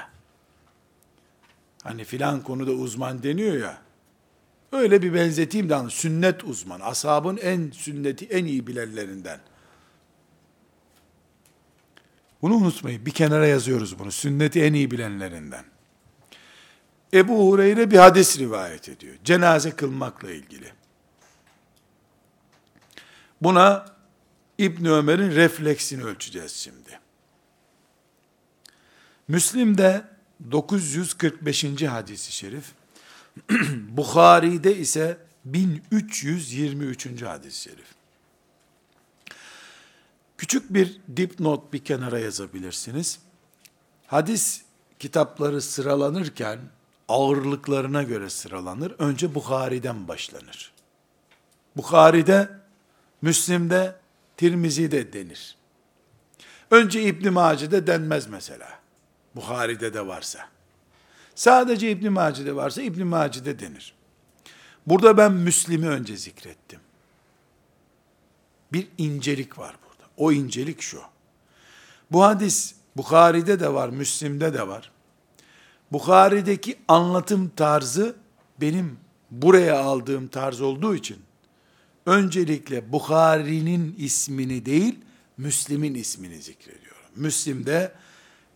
Hani 1.84 2.03
filan 2.03 2.41
konuda 2.41 2.71
uzman 2.71 3.23
deniyor 3.23 3.57
ya. 3.57 3.81
Öyle 4.71 5.01
bir 5.01 5.13
benzeteyim 5.13 5.69
de 5.69 5.89
sünnet 5.89 6.43
uzman. 6.43 6.79
Ashabın 6.79 7.38
en 7.38 7.71
sünneti 7.71 8.25
en 8.25 8.45
iyi 8.45 8.67
bilenlerinden. 8.67 9.39
Bunu 12.41 12.55
unutmayın. 12.55 13.05
Bir 13.05 13.11
kenara 13.11 13.47
yazıyoruz 13.47 13.99
bunu. 13.99 14.11
Sünneti 14.11 14.63
en 14.63 14.73
iyi 14.73 14.91
bilenlerinden. 14.91 15.65
Ebu 17.14 17.51
Hureyre 17.51 17.91
bir 17.91 17.97
hadis 17.97 18.39
rivayet 18.39 18.89
ediyor. 18.89 19.16
Cenaze 19.24 19.72
kılmakla 19.72 20.32
ilgili. 20.32 20.74
Buna 23.41 23.86
İbn 24.57 24.86
Ömer'in 24.86 25.32
refleksini 25.32 26.03
ölçeceğiz 26.03 26.51
şimdi. 26.51 26.99
Müslim'de 29.28 30.03
945. 30.51 31.84
hadisi 31.84 32.32
şerif, 32.32 32.66
Bukhari'de 33.89 34.78
ise 34.78 35.18
1323. 35.45 37.22
hadis-i 37.22 37.61
şerif. 37.61 37.88
Küçük 40.38 40.74
bir 40.74 41.01
dipnot 41.18 41.74
bir 41.74 41.84
kenara 41.84 42.20
yazabilirsiniz. 42.20 43.20
Hadis 44.07 44.61
kitapları 44.99 45.61
sıralanırken 45.61 46.59
ağırlıklarına 47.14 48.03
göre 48.03 48.30
sıralanır. 48.30 48.95
Önce 48.99 49.36
Bukhari'den 49.36 50.07
başlanır. 50.07 50.74
Bukhari'de 51.78 52.49
Müslim'de, 53.22 53.95
Tirmizi'de 54.38 55.14
denir. 55.14 55.57
Önce 56.72 57.03
İbn 57.03 57.30
Mace'de 57.30 57.88
denmez 57.88 58.28
mesela. 58.28 58.80
Buhari'de 59.36 59.93
de 59.93 60.07
varsa. 60.07 60.39
Sadece 61.36 61.91
İbn 61.91 62.09
Mace'de 62.09 62.55
varsa 62.55 62.82
İbn 62.82 63.03
Mace'de 63.03 63.59
denir. 63.59 63.93
Burada 64.88 65.18
ben 65.18 65.32
Müslim'i 65.32 65.88
önce 65.88 66.18
zikrettim. 66.18 66.80
Bir 68.74 68.88
incelik 68.97 69.59
var 69.59 69.76
burada. 69.84 70.09
O 70.18 70.32
incelik 70.32 70.82
şu. 70.82 71.01
Bu 72.11 72.24
hadis 72.24 72.76
Bukhari'de 72.97 73.59
de 73.59 73.74
var, 73.74 73.89
Müslim'de 73.89 74.53
de 74.53 74.68
var. 74.68 74.93
Bukhari'deki 75.94 76.80
anlatım 76.88 77.52
tarzı 77.56 78.16
benim 78.62 78.98
buraya 79.32 79.80
aldığım 79.80 80.28
tarz 80.28 80.62
olduğu 80.62 80.96
için 80.96 81.18
öncelikle 82.06 82.91
Bukhari'nin 82.91 83.96
ismini 83.98 84.66
değil, 84.66 85.00
Müslim'in 85.38 85.96
ismini 85.96 86.41
zikrediyorum. 86.41 87.08
Müslim'de 87.16 87.91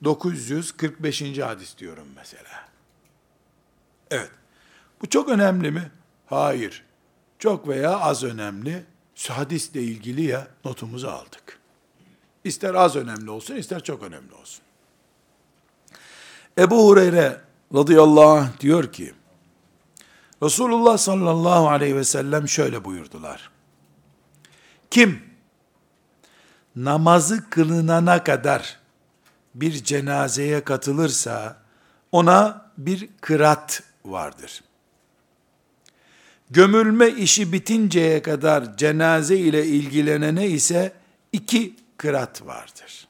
945. 0.04 1.40
hadis 1.40 1.78
diyorum 1.78 2.08
mesela. 2.16 2.68
Evet. 4.12 4.32
Bu 5.02 5.10
çok 5.10 5.30
önemli 5.30 5.72
mi? 5.72 5.92
Hayır. 6.26 6.84
Çok 7.40 7.68
veya 7.68 8.00
az 8.00 8.24
önemli. 8.24 8.86
Hadisle 9.28 9.84
ilgili 9.84 10.22
ya 10.22 10.48
notumuzu 10.66 11.08
aldık. 11.08 11.60
İster 12.44 12.74
az 12.74 12.96
önemli 12.96 13.30
olsun, 13.30 13.56
ister 13.56 13.84
çok 13.84 14.04
önemli 14.04 14.34
olsun. 14.34 14.67
Ebu 16.58 16.88
Hureyre 16.88 17.42
radıyallahu 17.74 18.30
anh 18.30 18.60
diyor 18.60 18.92
ki, 18.92 19.14
Resulullah 20.44 20.98
sallallahu 20.98 21.70
aleyhi 21.70 21.96
ve 21.96 22.04
sellem 22.04 22.48
şöyle 22.48 22.86
buyurdular. 22.86 23.50
Kim 24.92 25.22
namazı 26.76 27.50
kılınana 27.50 28.24
kadar 28.24 28.80
bir 29.56 29.84
cenazeye 29.84 30.64
katılırsa 30.64 31.58
ona 32.12 32.72
bir 32.78 33.10
kırat 33.22 33.84
vardır. 34.06 34.64
Gömülme 36.50 37.10
işi 37.10 37.54
bitinceye 37.54 38.22
kadar 38.22 38.78
cenaze 38.78 39.38
ile 39.38 39.66
ilgilenene 39.66 40.48
ise 40.48 40.94
iki 41.32 41.76
kırat 41.98 42.46
vardır. 42.46 43.07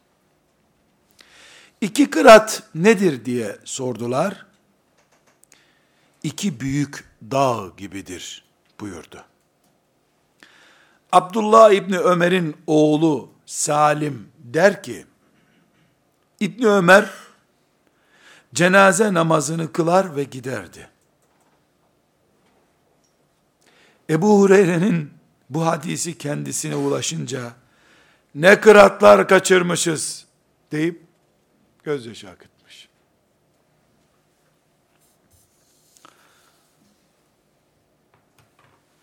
İki 1.82 2.10
kırat 2.10 2.64
nedir 2.76 3.26
diye 3.26 3.58
sordular. 3.66 4.46
İki 6.24 6.60
büyük 6.60 7.06
dağ 7.32 7.72
gibidir 7.78 8.46
buyurdu. 8.80 9.24
Abdullah 11.12 11.72
İbni 11.72 12.00
Ömer'in 12.00 12.56
oğlu 12.68 13.30
Salim 13.46 14.30
der 14.40 14.84
ki, 14.84 15.06
İbni 16.40 16.68
Ömer 16.68 17.10
cenaze 18.54 19.14
namazını 19.14 19.72
kılar 19.72 20.16
ve 20.16 20.24
giderdi. 20.24 20.90
Ebu 24.10 24.40
Hureyre'nin 24.40 25.14
bu 25.50 25.66
hadisi 25.66 26.18
kendisine 26.18 26.76
ulaşınca 26.76 27.52
ne 28.36 28.62
kıratlar 28.62 29.28
kaçırmışız 29.28 30.26
deyip 30.72 31.07
gözyaşı 31.88 32.30
akıtmış. 32.30 32.90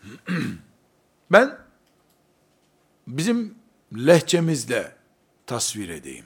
Ben 1.30 1.58
bizim 3.06 3.54
lehçemizle 3.96 4.96
tasvir 5.46 5.88
edeyim. 5.88 6.24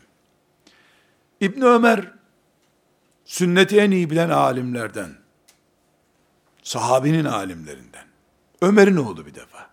İbn 1.41 1.63
Ömer 1.63 2.13
sünneti 3.25 3.81
en 3.81 3.91
iyi 3.91 4.11
bilen 4.11 4.31
alimlerden, 4.31 5.15
sahabinin 6.63 7.25
alimlerinden. 7.25 8.07
Ömer'in 8.61 8.97
oğlu 8.97 9.27
bir 9.27 9.35
defa. 9.35 9.71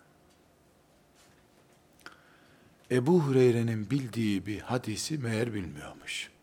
Ebu 2.92 3.22
Hureyre'nin 3.22 3.90
bildiği 3.90 4.46
bir 4.46 4.60
hadisi 4.60 5.18
meğer 5.18 5.54
bilmiyormuş. 5.54 6.35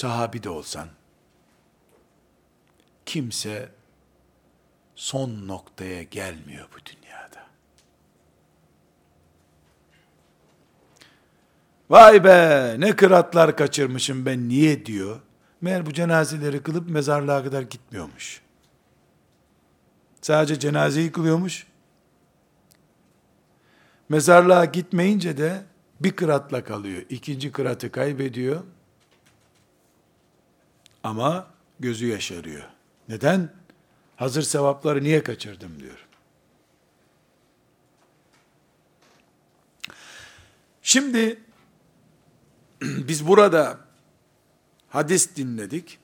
Sahabi 0.00 0.42
de 0.42 0.48
olsan, 0.50 0.88
kimse 3.06 3.68
son 4.94 5.48
noktaya 5.48 6.02
gelmiyor 6.02 6.68
bu 6.72 6.76
dünyada. 6.86 7.46
Vay 11.90 12.24
be 12.24 12.76
ne 12.78 12.96
kıratlar 12.96 13.56
kaçırmışım 13.56 14.26
ben 14.26 14.48
niye 14.48 14.86
diyor. 14.86 15.20
Meğer 15.60 15.86
bu 15.86 15.92
cenazeleri 15.92 16.62
kılıp 16.62 16.90
mezarlığa 16.90 17.44
kadar 17.44 17.62
gitmiyormuş. 17.62 18.42
Sadece 20.20 20.58
cenazeyi 20.58 21.12
kılıyormuş. 21.12 21.66
Mezarlığa 24.08 24.64
gitmeyince 24.64 25.38
de 25.38 25.62
bir 26.00 26.10
kıratla 26.16 26.64
kalıyor. 26.64 27.02
İkinci 27.08 27.52
kıratı 27.52 27.92
kaybediyor. 27.92 28.62
Ama 31.04 31.46
gözü 31.80 32.06
yaşarıyor. 32.06 32.64
Neden? 33.08 33.52
Hazır 34.16 34.42
sevapları 34.42 35.02
niye 35.02 35.22
kaçırdım 35.22 35.80
diyor. 35.80 36.06
Şimdi 40.82 41.40
biz 42.82 43.26
burada 43.26 43.78
hadis 44.88 45.36
dinledik. 45.36 45.98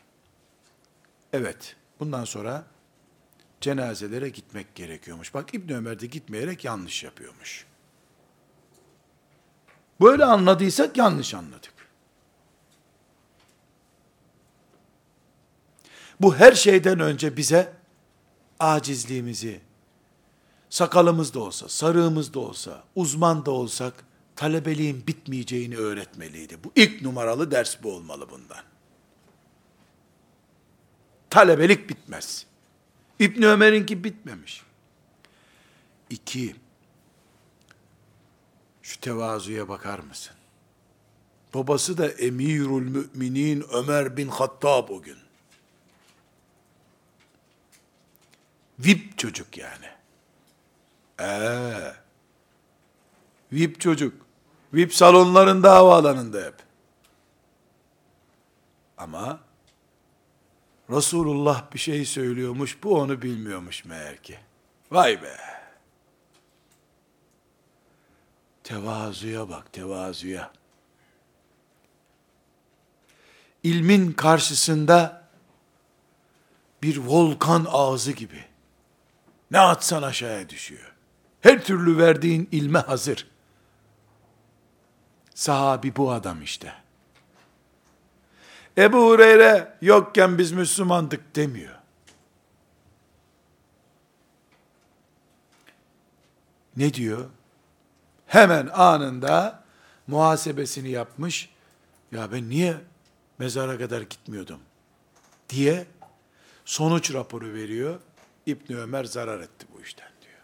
Evet, 1.32 1.76
bundan 2.00 2.24
sonra 2.24 2.64
cenazelere 3.60 4.28
gitmek 4.28 4.74
gerekiyormuş. 4.74 5.34
Bak 5.34 5.54
İbn 5.54 5.72
Ömer 5.72 6.00
de 6.00 6.06
gitmeyerek 6.06 6.64
yanlış 6.64 7.04
yapıyormuş. 7.04 7.66
Böyle 10.00 10.24
anladıysak 10.24 10.96
yanlış 10.96 11.34
anladık. 11.34 11.75
Bu 16.20 16.36
her 16.36 16.52
şeyden 16.52 17.00
önce 17.00 17.36
bize 17.36 17.72
acizliğimizi, 18.58 19.60
sakalımız 20.70 21.34
da 21.34 21.40
olsa, 21.40 21.68
sarığımız 21.68 22.34
da 22.34 22.40
olsa, 22.40 22.84
uzman 22.94 23.46
da 23.46 23.50
olsak, 23.50 24.04
talebeliğin 24.36 25.06
bitmeyeceğini 25.06 25.76
öğretmeliydi. 25.76 26.64
Bu 26.64 26.72
ilk 26.76 27.02
numaralı 27.02 27.50
ders 27.50 27.82
bu 27.82 27.92
olmalı 27.92 28.30
bundan. 28.30 28.62
Talebelik 31.30 31.90
bitmez. 31.90 32.46
İbn 33.18 33.42
Ömer'inki 33.42 34.04
bitmemiş. 34.04 34.62
İki, 36.10 36.56
şu 38.82 39.00
tevazuya 39.00 39.68
bakar 39.68 39.98
mısın? 39.98 40.34
Babası 41.54 41.98
da 41.98 42.08
emirül 42.08 42.88
müminin 42.88 43.64
Ömer 43.72 44.16
bin 44.16 44.28
Hattab 44.28 44.88
o 44.88 45.02
gün. 45.02 45.25
VIP 48.78 49.18
çocuk 49.18 49.58
yani. 49.58 49.86
Ee, 51.20 51.92
VIP 53.52 53.80
çocuk. 53.80 54.26
VIP 54.72 54.94
salonlarında 54.94 55.74
havaalanında 55.74 56.38
hep. 56.42 56.54
Ama 58.98 59.40
Resulullah 60.90 61.72
bir 61.72 61.78
şey 61.78 62.04
söylüyormuş, 62.04 62.82
bu 62.82 63.00
onu 63.00 63.22
bilmiyormuş 63.22 63.84
meğer 63.84 64.22
ki. 64.22 64.38
Vay 64.90 65.22
be! 65.22 65.36
Tevazuya 68.64 69.48
bak, 69.48 69.72
tevazuya. 69.72 70.52
İlmin 73.62 74.12
karşısında 74.12 75.28
bir 76.82 76.96
volkan 76.96 77.66
ağzı 77.68 78.12
gibi. 78.12 78.44
Ne 79.50 79.58
atsan 79.58 80.02
aşağıya 80.02 80.48
düşüyor. 80.48 80.92
Her 81.40 81.64
türlü 81.64 81.98
verdiğin 81.98 82.48
ilme 82.52 82.78
hazır. 82.78 83.26
Sahabi 85.34 85.96
bu 85.96 86.12
adam 86.12 86.42
işte. 86.42 86.74
Ebu 88.78 89.10
Hureyre 89.10 89.74
yokken 89.82 90.38
biz 90.38 90.52
Müslümandık 90.52 91.36
demiyor. 91.36 91.74
Ne 96.76 96.94
diyor? 96.94 97.24
Hemen 98.26 98.66
anında 98.66 99.64
muhasebesini 100.06 100.90
yapmış. 100.90 101.50
Ya 102.12 102.32
ben 102.32 102.48
niye 102.48 102.76
mezara 103.38 103.78
kadar 103.78 104.00
gitmiyordum? 104.00 104.60
Diye 105.48 105.86
sonuç 106.64 107.14
raporu 107.14 107.54
veriyor. 107.54 108.00
İbn 108.46 108.72
Ömer 108.72 109.04
zarar 109.04 109.40
etti 109.40 109.66
bu 109.74 109.82
işten 109.82 110.10
diyor. 110.22 110.42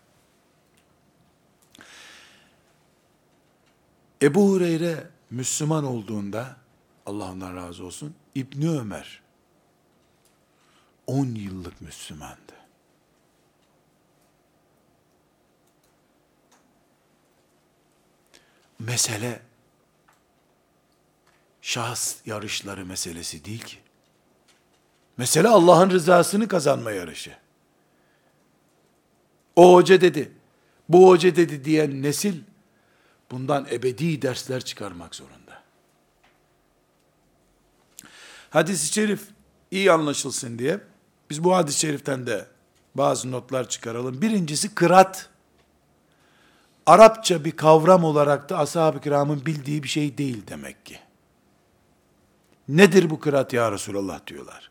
Ebu 4.22 4.50
Hureyre 4.50 5.06
Müslüman 5.30 5.84
olduğunda 5.84 6.56
Allah 7.06 7.30
ondan 7.30 7.56
razı 7.56 7.84
olsun 7.84 8.14
İbni 8.34 8.70
Ömer 8.70 9.22
10 11.06 11.26
yıllık 11.26 11.80
Müslümandı. 11.80 12.52
Mesele 18.78 19.42
şahıs 21.62 22.16
yarışları 22.26 22.86
meselesi 22.86 23.44
değil 23.44 23.60
ki. 23.60 23.78
Mesele 25.16 25.48
Allah'ın 25.48 25.90
rızasını 25.90 26.48
kazanma 26.48 26.90
yarışı. 26.90 27.36
O 29.56 29.74
hoca 29.74 30.00
dedi, 30.00 30.32
bu 30.88 31.08
hoca 31.08 31.36
dedi 31.36 31.64
diyen 31.64 32.02
nesil, 32.02 32.40
bundan 33.30 33.66
ebedi 33.70 34.22
dersler 34.22 34.64
çıkarmak 34.64 35.14
zorunda. 35.14 35.62
Hadis-i 38.50 38.92
şerif 38.92 39.22
iyi 39.70 39.92
anlaşılsın 39.92 40.58
diye, 40.58 40.80
biz 41.30 41.44
bu 41.44 41.54
hadis-i 41.54 41.80
şeriften 41.80 42.26
de 42.26 42.46
bazı 42.94 43.30
notlar 43.30 43.68
çıkaralım. 43.68 44.22
Birincisi 44.22 44.74
kırat. 44.74 45.28
Arapça 46.86 47.44
bir 47.44 47.50
kavram 47.50 48.04
olarak 48.04 48.48
da 48.48 48.58
ashab-ı 48.58 49.00
kiramın 49.00 49.46
bildiği 49.46 49.82
bir 49.82 49.88
şey 49.88 50.18
değil 50.18 50.42
demek 50.48 50.86
ki. 50.86 50.98
Nedir 52.68 53.10
bu 53.10 53.20
kırat 53.20 53.52
ya 53.52 53.72
Resulallah 53.72 54.26
diyorlar. 54.26 54.70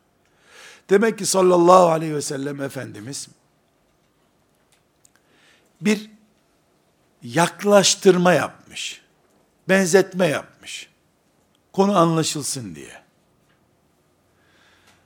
Demek 0.90 1.18
ki 1.18 1.26
sallallahu 1.26 1.88
aleyhi 1.88 2.16
ve 2.16 2.22
sellem 2.22 2.62
Efendimiz 2.62 3.28
bir 5.82 6.12
yaklaştırma 7.24 8.34
yapmış. 8.34 9.02
Benzetme 9.70 10.28
yapmış. 10.28 10.90
Konu 11.74 11.98
anlaşılsın 11.98 12.76
diye. 12.76 13.02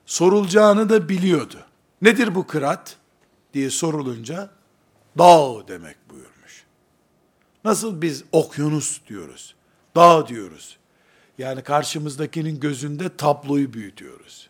Sorulacağını 0.06 0.90
da 0.90 1.10
biliyordu. 1.10 1.66
Nedir 2.02 2.36
bu 2.36 2.48
kırat 2.48 2.98
diye 3.54 3.70
sorulunca 3.70 4.50
dağ 5.18 5.68
demek 5.68 6.10
buyurmuş. 6.10 6.64
Nasıl 7.64 8.02
biz 8.02 8.24
okyanus 8.32 9.02
diyoruz, 9.08 9.56
dağ 9.96 10.28
diyoruz. 10.28 10.78
Yani 11.38 11.64
karşımızdakinin 11.64 12.60
gözünde 12.60 13.18
tabloyu 13.18 13.74
büyütüyoruz. 13.74 14.50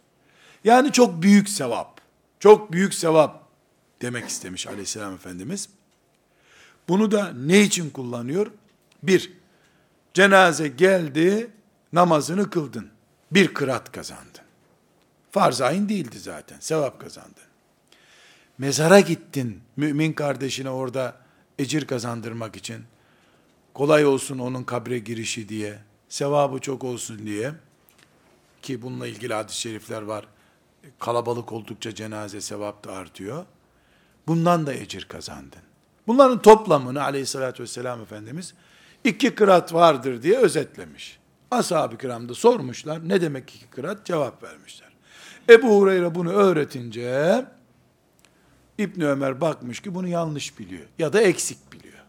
Yani 0.64 0.92
çok 0.92 1.22
büyük 1.22 1.50
sevap, 1.50 2.02
çok 2.40 2.72
büyük 2.72 2.94
sevap 2.94 3.50
demek 4.02 4.30
istemiş 4.30 4.68
aleyhisselam 4.68 5.14
efendimiz. 5.14 5.70
Bunu 6.90 7.12
da 7.12 7.34
ne 7.34 7.62
için 7.62 7.90
kullanıyor? 7.90 8.52
Bir, 9.04 9.34
cenaze 10.14 10.68
geldi, 10.68 11.52
namazını 11.94 12.50
kıldın. 12.50 12.90
Bir 13.32 13.54
kırat 13.54 13.92
kazandın. 13.92 14.46
Farz 15.32 15.62
ayın 15.62 15.90
değildi 15.90 16.20
zaten, 16.20 16.58
sevap 16.60 17.00
kazandın. 17.00 17.44
Mezara 18.58 19.00
gittin, 19.00 19.62
mümin 19.78 20.14
kardeşine 20.14 20.70
orada 20.70 21.18
ecir 21.60 21.88
kazandırmak 21.88 22.56
için. 22.56 22.84
Kolay 23.74 24.06
olsun 24.06 24.40
onun 24.40 24.64
kabre 24.64 25.00
girişi 25.00 25.50
diye, 25.50 25.80
sevabı 26.10 26.60
çok 26.60 26.84
olsun 26.84 27.26
diye. 27.26 27.54
Ki 28.62 28.82
bununla 28.82 29.08
ilgili 29.08 29.34
hadis-i 29.34 29.60
şerifler 29.60 30.02
var. 30.02 30.28
Kalabalık 31.00 31.52
oldukça 31.52 31.96
cenaze 31.96 32.42
sevap 32.42 32.84
da 32.84 32.92
artıyor. 32.92 33.46
Bundan 34.28 34.68
da 34.68 34.74
ecir 34.74 35.06
kazandın. 35.06 35.62
Bunların 36.08 36.42
toplamını 36.42 37.04
aleyhissalatü 37.04 37.64
vesselam 37.64 38.02
Efendimiz 38.02 38.54
iki 39.04 39.36
kırat 39.36 39.74
vardır 39.74 40.22
diye 40.22 40.38
özetlemiş. 40.38 41.20
Ashab-ı 41.52 41.98
kiram 41.98 42.30
da 42.30 42.34
sormuşlar. 42.34 43.10
Ne 43.10 43.22
demek 43.22 43.56
iki 43.56 43.68
kırat? 43.68 44.06
Cevap 44.06 44.44
vermişler. 44.44 44.90
Ebu 45.50 45.68
Hureyre 45.68 46.16
bunu 46.16 46.32
öğretince 46.32 47.46
İbn 48.78 49.02
Ömer 49.02 49.42
bakmış 49.42 49.80
ki 49.80 49.96
bunu 49.96 50.08
yanlış 50.08 50.60
biliyor 50.60 50.86
ya 51.00 51.14
da 51.14 51.22
eksik 51.22 51.74
biliyor. 51.74 52.04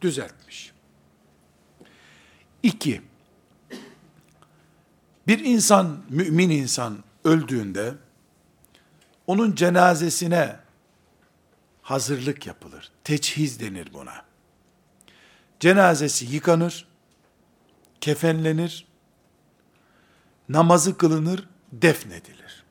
Düzeltmiş. 0.00 0.72
İki, 2.62 3.02
bir 5.26 5.44
insan, 5.44 5.98
mümin 6.08 6.50
insan 6.50 6.98
öldüğünde 7.24 7.94
onun 9.26 9.54
cenazesine 9.54 10.56
hazırlık 11.84 12.46
yapılır. 12.46 12.92
Teçhiz 13.04 13.60
denir 13.60 13.88
buna. 13.92 14.24
Cenazesi 15.60 16.26
yıkanır, 16.26 16.86
kefenlenir, 18.00 18.86
namazı 20.48 20.98
kılınır, 20.98 21.48
defnedilir. 21.72 22.64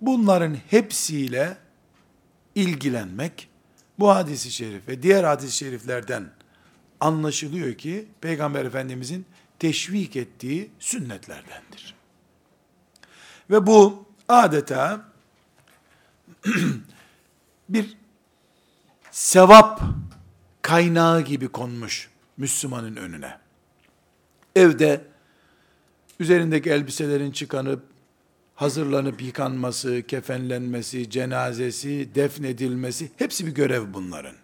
Bunların 0.00 0.56
hepsiyle 0.70 1.56
ilgilenmek 2.54 3.48
bu 3.98 4.08
hadisi 4.08 4.50
şerif 4.50 4.88
ve 4.88 5.02
diğer 5.02 5.24
hadis-i 5.24 5.56
şeriflerden 5.56 6.30
anlaşılıyor 7.00 7.74
ki 7.74 8.08
Peygamber 8.20 8.64
Efendimizin 8.64 9.26
teşvik 9.58 10.16
ettiği 10.16 10.70
sünnetlerdendir. 10.78 11.94
Ve 13.50 13.66
bu 13.66 14.06
adeta 14.28 15.04
bir 17.68 17.96
sevap 19.10 19.80
kaynağı 20.62 21.20
gibi 21.20 21.48
konmuş 21.48 22.10
Müslümanın 22.36 22.96
önüne. 22.96 23.38
Evde 24.56 25.04
üzerindeki 26.20 26.70
elbiselerin 26.70 27.30
çıkanıp 27.30 27.82
hazırlanıp 28.54 29.22
yıkanması, 29.22 30.02
kefenlenmesi, 30.02 31.10
cenazesi, 31.10 32.14
defnedilmesi 32.14 33.10
hepsi 33.16 33.46
bir 33.46 33.54
görev 33.54 33.94
bunların. 33.94 34.36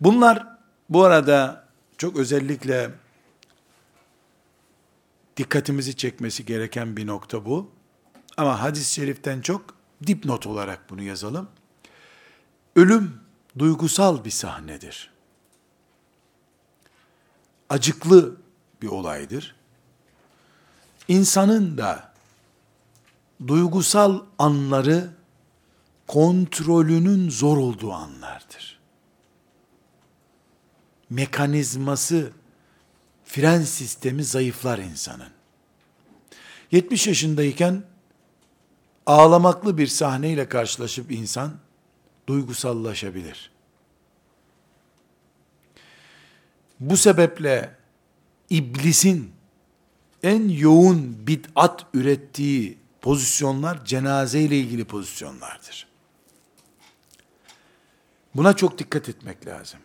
Bunlar 0.00 0.46
bu 0.88 1.04
arada 1.04 1.66
çok 1.98 2.16
özellikle 2.16 2.90
dikkatimizi 5.36 5.96
çekmesi 5.96 6.44
gereken 6.44 6.96
bir 6.96 7.06
nokta 7.06 7.44
bu. 7.44 7.70
Ama 8.36 8.62
hadis-i 8.62 8.94
şeriften 8.94 9.40
çok 9.40 9.75
dipnot 10.06 10.46
olarak 10.46 10.90
bunu 10.90 11.02
yazalım. 11.02 11.48
Ölüm 12.76 13.20
duygusal 13.58 14.24
bir 14.24 14.30
sahnedir. 14.30 15.10
Acıklı 17.68 18.36
bir 18.82 18.88
olaydır. 18.88 19.56
İnsanın 21.08 21.78
da 21.78 22.12
duygusal 23.46 24.20
anları 24.38 25.10
kontrolünün 26.06 27.30
zor 27.30 27.56
olduğu 27.56 27.92
anlardır. 27.92 28.80
Mekanizması, 31.10 32.32
fren 33.24 33.62
sistemi 33.62 34.24
zayıflar 34.24 34.78
insanın. 34.78 35.30
70 36.70 37.06
yaşındayken 37.06 37.82
ağlamaklı 39.06 39.78
bir 39.78 39.86
sahneyle 39.86 40.48
karşılaşıp 40.48 41.12
insan 41.12 41.52
duygusallaşabilir. 42.26 43.50
Bu 46.80 46.96
sebeple 46.96 47.76
iblisin 48.50 49.32
en 50.22 50.48
yoğun 50.48 51.26
bid'at 51.26 51.86
ürettiği 51.94 52.78
pozisyonlar 53.00 53.84
cenaze 53.84 54.40
ile 54.40 54.58
ilgili 54.58 54.84
pozisyonlardır. 54.84 55.86
Buna 58.34 58.56
çok 58.56 58.78
dikkat 58.78 59.08
etmek 59.08 59.46
lazım. 59.46 59.80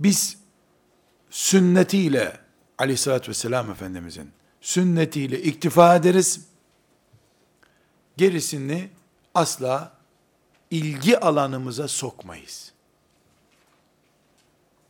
Biz 0.00 0.38
sünnetiyle 1.30 2.40
aleyhissalatü 2.78 3.28
vesselam 3.28 3.70
Efendimizin 3.70 4.35
sünnetiyle 4.66 5.42
iktifa 5.42 5.96
ederiz. 5.96 6.40
Gerisini 8.16 8.90
asla 9.34 9.92
ilgi 10.70 11.18
alanımıza 11.18 11.88
sokmayız. 11.88 12.72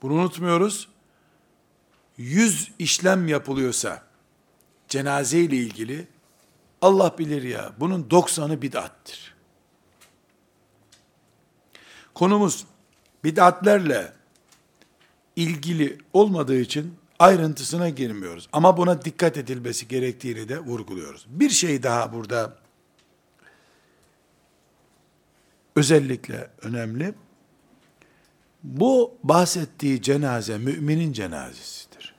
Bunu 0.02 0.12
unutmuyoruz. 0.12 0.88
Yüz 2.16 2.72
işlem 2.78 3.28
yapılıyorsa 3.28 4.02
cenaze 4.88 5.38
ile 5.38 5.56
ilgili 5.56 6.08
Allah 6.82 7.18
bilir 7.18 7.42
ya 7.42 7.72
bunun 7.78 8.04
90'ı 8.04 8.62
bid'attır. 8.62 9.34
Konumuz 12.14 12.66
bid'atlerle 13.24 14.12
ilgili 15.36 15.98
olmadığı 16.12 16.60
için 16.60 16.98
ayrıntısına 17.18 17.88
girmiyoruz. 17.88 18.48
Ama 18.52 18.76
buna 18.76 19.04
dikkat 19.04 19.36
edilmesi 19.36 19.88
gerektiğini 19.88 20.48
de 20.48 20.58
vurguluyoruz. 20.58 21.26
Bir 21.28 21.50
şey 21.50 21.82
daha 21.82 22.12
burada 22.12 22.56
özellikle 25.76 26.50
önemli. 26.62 27.14
Bu 28.62 29.14
bahsettiği 29.22 30.02
cenaze 30.02 30.58
müminin 30.58 31.12
cenazesidir. 31.12 32.14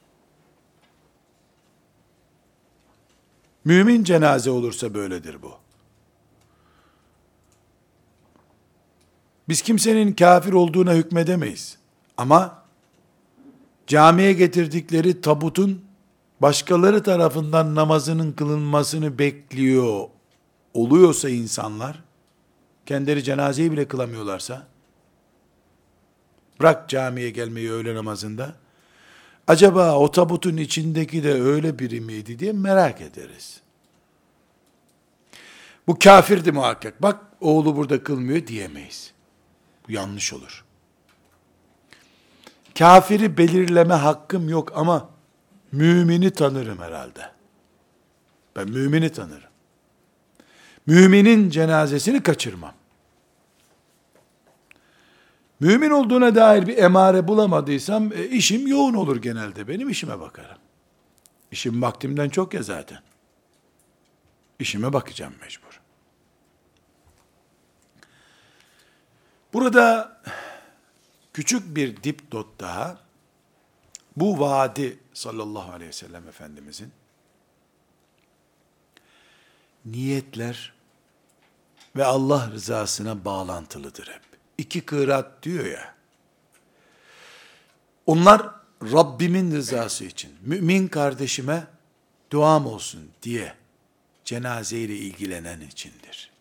Mümin 3.66 4.04
cenaze 4.04 4.50
olursa 4.50 4.94
böyledir 4.94 5.42
bu. 5.42 5.54
Biz 9.50 9.62
kimsenin 9.62 10.14
kafir 10.14 10.54
olduğuna 10.54 10.94
hükmedemeyiz. 10.94 11.78
Ama 12.18 12.67
camiye 13.88 14.34
getirdikleri 14.34 15.22
tabutun 15.22 15.86
başkaları 16.42 17.04
tarafından 17.04 17.76
namazının 17.76 18.32
kılınmasını 18.32 19.20
bekliyor 19.20 20.08
oluyorsa 20.74 21.30
insanlar, 21.30 22.04
kendileri 22.86 23.24
cenazeyi 23.24 23.72
bile 23.72 23.88
kılamıyorlarsa, 23.88 24.68
bırak 26.60 26.90
camiye 26.90 27.30
gelmeyi 27.30 27.72
öğle 27.72 27.96
namazında, 27.96 28.56
acaba 29.48 29.98
o 29.98 30.12
tabutun 30.12 30.58
içindeki 30.58 31.24
de 31.24 31.34
öyle 31.34 31.80
biri 31.80 32.02
miydi 32.02 32.40
diye 32.40 32.52
merak 32.52 33.02
ederiz. 33.02 33.62
Bu 35.88 36.00
kafirdi 36.00 36.52
muhakkak. 36.52 37.02
Bak 37.02 37.20
oğlu 37.42 37.76
burada 37.76 38.04
kılmıyor 38.04 38.48
diyemeyiz. 38.48 39.14
Bu 39.88 39.92
yanlış 39.92 40.34
olur. 40.34 40.67
Kafiri 42.78 43.38
belirleme 43.38 43.94
hakkım 43.94 44.50
yok 44.50 44.72
ama 44.76 45.10
mümini 45.72 46.32
tanırım 46.32 46.80
herhalde. 46.80 47.32
Ben 48.56 48.70
mümini 48.70 49.12
tanırım. 49.12 49.50
Müminin 50.86 51.50
cenazesini 51.50 52.24
kaçırmam. 52.24 52.74
Mümin 55.60 55.90
olduğuna 55.90 56.36
dair 56.36 56.68
bir 56.68 56.78
emare 56.78 57.28
bulamadıysam 57.28 58.14
e, 58.14 58.26
işim 58.26 58.68
yoğun 58.68 58.94
olur 58.94 59.22
genelde. 59.22 59.68
Benim 59.68 59.90
işime 59.90 60.20
bakarım. 60.20 60.58
İşim 61.52 61.82
vaktimden 61.82 62.30
çok 62.30 62.54
ya 62.54 62.64
zaten. 62.64 63.00
İşime 64.60 64.94
bakacağım 64.94 65.34
mecbur. 65.42 65.82
Burada 69.54 70.18
küçük 71.38 71.76
bir 71.76 72.04
dipdot 72.04 72.60
daha 72.60 73.00
bu 74.16 74.40
vaadi 74.40 75.00
sallallahu 75.14 75.72
aleyhi 75.72 75.90
ve 75.90 75.94
sellem 75.94 76.28
Efendimizin 76.28 76.92
niyetler 79.86 80.74
ve 81.96 82.06
Allah 82.06 82.52
rızasına 82.52 83.26
bağlantılıdır 83.26 84.08
hep. 84.08 84.22
İki 84.58 84.82
kıraat 84.82 85.44
diyor 85.44 85.66
ya. 85.66 85.96
Onlar 88.06 88.52
Rabbimin 88.82 89.56
rızası 89.56 90.06
için, 90.06 90.36
mümin 90.42 90.88
kardeşime 90.88 91.68
duam 92.32 92.66
olsun 92.66 93.12
diye 93.24 93.54
cenazeyle 94.26 94.96
ilgilenen 94.96 95.62
içindir. 95.62 96.32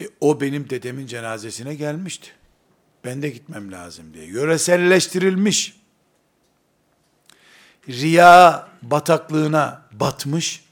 E, 0.00 0.08
o 0.20 0.40
benim 0.40 0.70
dedemin 0.70 1.06
cenazesine 1.06 1.74
gelmişti. 1.74 2.39
Ben 3.04 3.22
de 3.22 3.30
gitmem 3.30 3.72
lazım 3.72 4.14
diye. 4.14 4.26
Yöreselleştirilmiş. 4.26 5.76
Riya 7.88 8.68
bataklığına 8.82 9.82
batmış. 9.92 10.64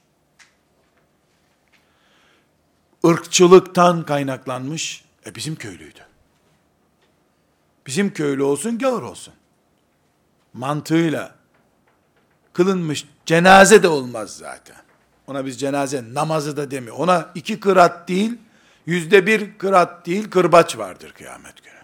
ırkçılıktan 3.07 4.03
kaynaklanmış. 4.03 5.05
E 5.27 5.35
bizim 5.35 5.57
köylüydü. 5.57 6.01
Bizim 7.87 8.13
köylü 8.13 8.43
olsun, 8.43 8.79
gavur 8.79 9.03
olsun. 9.03 9.35
Mantığıyla 10.53 11.35
kılınmış 12.53 13.07
cenaze 13.27 13.83
de 13.83 13.89
olmaz 13.89 14.37
zaten. 14.37 14.77
Ona 15.27 15.47
biz 15.47 15.61
cenaze 15.61 16.15
namazı 16.15 16.57
da 16.57 16.71
demiyor. 16.71 16.97
Ona 16.97 17.31
iki 17.35 17.61
kırat 17.61 18.09
değil, 18.09 18.39
yüzde 18.87 19.27
bir 19.27 19.59
kırat 19.59 20.07
değil, 20.07 20.31
kırbaç 20.31 20.79
vardır 20.79 21.13
kıyamet 21.13 21.65
günü. 21.65 21.75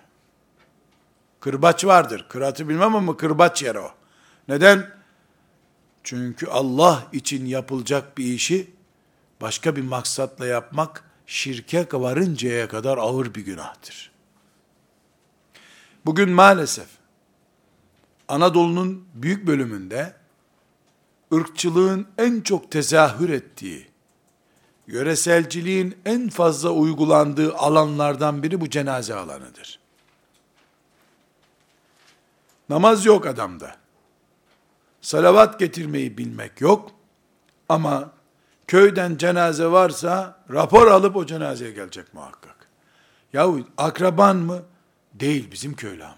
Kırbaç 1.44 1.84
vardır. 1.84 2.26
Kıratı 2.28 2.68
bilmem 2.68 2.96
ama 2.96 3.16
kırbaç 3.16 3.62
yer 3.62 3.74
o. 3.74 3.90
Neden? 4.48 4.90
Çünkü 6.04 6.46
Allah 6.46 7.06
için 7.12 7.46
yapılacak 7.46 8.18
bir 8.18 8.24
işi 8.24 8.70
başka 9.40 9.76
bir 9.76 9.82
maksatla 9.82 10.46
yapmak 10.46 11.04
şirke 11.26 11.86
varıncaya 11.92 12.68
kadar 12.68 12.98
ağır 12.98 13.34
bir 13.34 13.44
günahtır. 13.44 14.10
Bugün 16.06 16.30
maalesef 16.30 16.88
Anadolu'nun 18.28 19.08
büyük 19.14 19.46
bölümünde 19.46 20.16
ırkçılığın 21.34 22.06
en 22.18 22.40
çok 22.40 22.70
tezahür 22.70 23.28
ettiği, 23.28 23.86
yöreselciliğin 24.86 25.96
en 26.04 26.28
fazla 26.28 26.70
uygulandığı 26.70 27.54
alanlardan 27.54 28.42
biri 28.42 28.60
bu 28.60 28.70
cenaze 28.70 29.14
alanıdır. 29.14 29.83
Namaz 32.68 33.06
yok 33.06 33.26
adamda. 33.26 33.76
Salavat 35.00 35.58
getirmeyi 35.58 36.18
bilmek 36.18 36.60
yok. 36.60 36.90
Ama 37.68 38.10
köyden 38.66 39.16
cenaze 39.16 39.66
varsa 39.66 40.38
rapor 40.50 40.86
alıp 40.86 41.16
o 41.16 41.26
cenazeye 41.26 41.70
gelecek 41.70 42.14
muhakkak. 42.14 42.68
Yahu 43.32 43.60
akraban 43.76 44.36
mı? 44.36 44.62
Değil 45.14 45.50
bizim 45.52 45.74
köylü 45.74 46.04
ama. 46.04 46.16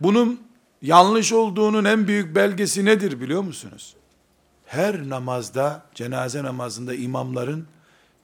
Bunun 0.00 0.40
yanlış 0.82 1.32
olduğunun 1.32 1.84
en 1.84 2.06
büyük 2.06 2.34
belgesi 2.34 2.84
nedir 2.84 3.20
biliyor 3.20 3.42
musunuz? 3.42 3.96
Her 4.66 5.08
namazda, 5.08 5.82
cenaze 5.94 6.42
namazında 6.42 6.94
imamların 6.94 7.66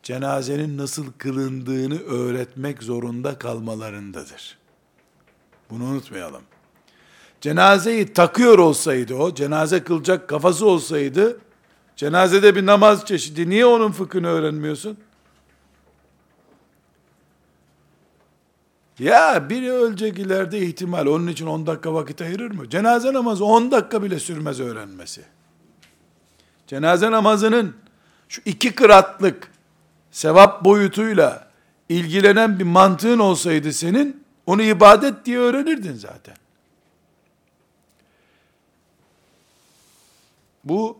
cenazenin 0.02 0.78
nasıl 0.78 1.12
kılındığını 1.18 1.98
öğretmek 1.98 2.82
zorunda 2.82 3.38
kalmalarındadır. 3.38 4.58
Bunu 5.70 5.84
unutmayalım. 5.84 6.42
Cenazeyi 7.40 8.12
takıyor 8.12 8.58
olsaydı 8.58 9.14
o, 9.14 9.34
cenaze 9.34 9.84
kılacak 9.84 10.28
kafası 10.28 10.66
olsaydı, 10.66 11.40
cenazede 11.96 12.56
bir 12.56 12.66
namaz 12.66 13.04
çeşidi, 13.04 13.50
niye 13.50 13.66
onun 13.66 13.92
fıkhını 13.92 14.28
öğrenmiyorsun? 14.28 14.98
Ya 18.98 19.50
biri 19.50 19.72
ölecek 19.72 20.18
ileride 20.18 20.58
ihtimal, 20.58 21.06
onun 21.06 21.26
için 21.26 21.46
10 21.46 21.66
dakika 21.66 21.94
vakit 21.94 22.22
ayırır 22.22 22.50
mı? 22.50 22.70
Cenaze 22.70 23.12
namazı 23.12 23.44
10 23.44 23.70
dakika 23.70 24.02
bile 24.02 24.18
sürmez 24.18 24.60
öğrenmesi. 24.60 25.22
Cenaze 26.66 27.10
namazının 27.10 27.76
şu 28.28 28.42
iki 28.44 28.74
kıratlık 28.74 29.50
sevap 30.10 30.64
boyutuyla 30.64 31.50
ilgilenen 31.88 32.58
bir 32.58 32.64
mantığın 32.64 33.18
olsaydı 33.18 33.72
senin, 33.72 34.25
onu 34.46 34.62
ibadet 34.62 35.26
diye 35.26 35.38
öğrenirdin 35.38 35.94
zaten. 35.94 36.36
Bu 40.64 40.98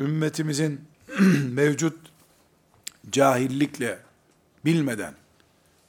ümmetimizin 0.00 0.80
mevcut 1.50 1.98
cahillikle 3.10 3.98
bilmeden 4.64 5.14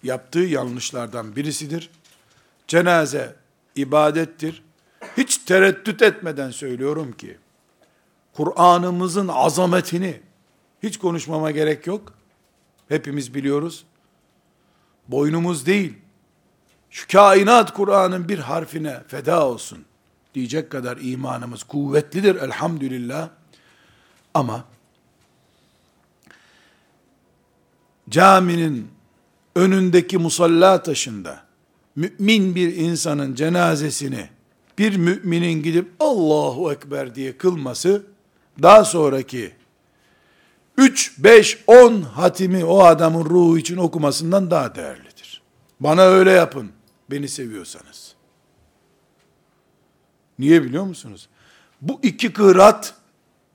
yaptığı 0.03 0.39
yanlışlardan 0.39 1.35
birisidir. 1.35 1.89
Cenaze 2.67 3.35
ibadettir. 3.75 4.63
Hiç 5.17 5.37
tereddüt 5.37 6.01
etmeden 6.01 6.51
söylüyorum 6.51 7.11
ki 7.11 7.37
Kur'an'ımızın 8.33 9.27
azametini 9.27 10.21
hiç 10.83 10.99
konuşmama 10.99 11.51
gerek 11.51 11.87
yok. 11.87 12.13
Hepimiz 12.87 13.33
biliyoruz. 13.33 13.85
Boynumuz 15.07 15.65
değil, 15.65 15.93
şu 16.93 17.07
kainat 17.07 17.73
Kur'an'ın 17.73 18.29
bir 18.29 18.39
harfine 18.39 19.03
feda 19.07 19.47
olsun 19.47 19.85
diyecek 20.33 20.69
kadar 20.69 20.97
imanımız 21.01 21.63
kuvvetlidir 21.63 22.35
elhamdülillah. 22.35 23.29
Ama 24.33 24.63
caminin 28.09 28.87
önündeki 29.55 30.17
musalla 30.17 30.83
taşında 30.83 31.43
mümin 31.95 32.55
bir 32.55 32.75
insanın 32.75 33.35
cenazesini 33.35 34.29
bir 34.77 34.95
müminin 34.95 35.63
gidip 35.63 35.91
Allahu 35.99 36.71
Ekber 36.71 37.15
diye 37.15 37.37
kılması 37.37 38.03
daha 38.61 38.85
sonraki 38.85 39.51
3, 40.77 41.13
5, 41.17 41.63
10 41.67 42.01
hatimi 42.01 42.65
o 42.65 42.83
adamın 42.83 43.25
ruhu 43.25 43.57
için 43.57 43.77
okumasından 43.77 44.51
daha 44.51 44.75
değerlidir. 44.75 45.41
Bana 45.79 46.01
öyle 46.01 46.31
yapın 46.31 46.71
beni 47.11 47.29
seviyorsanız. 47.29 48.15
Niye 50.39 50.63
biliyor 50.63 50.83
musunuz? 50.83 51.29
Bu 51.81 51.99
iki 52.03 52.33
kırat 52.33 52.95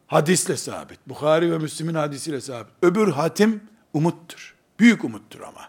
hadisle 0.07 0.57
sabit. 0.57 0.99
Bukhari 1.07 1.53
ve 1.53 1.59
Müslim'in 1.59 1.94
hadisiyle 1.94 2.40
sabit. 2.40 2.72
Öbür 2.82 3.09
hatim 3.09 3.62
umuttur. 3.92 4.55
Büyük 4.80 5.05
umuttur 5.05 5.40
ama. 5.40 5.68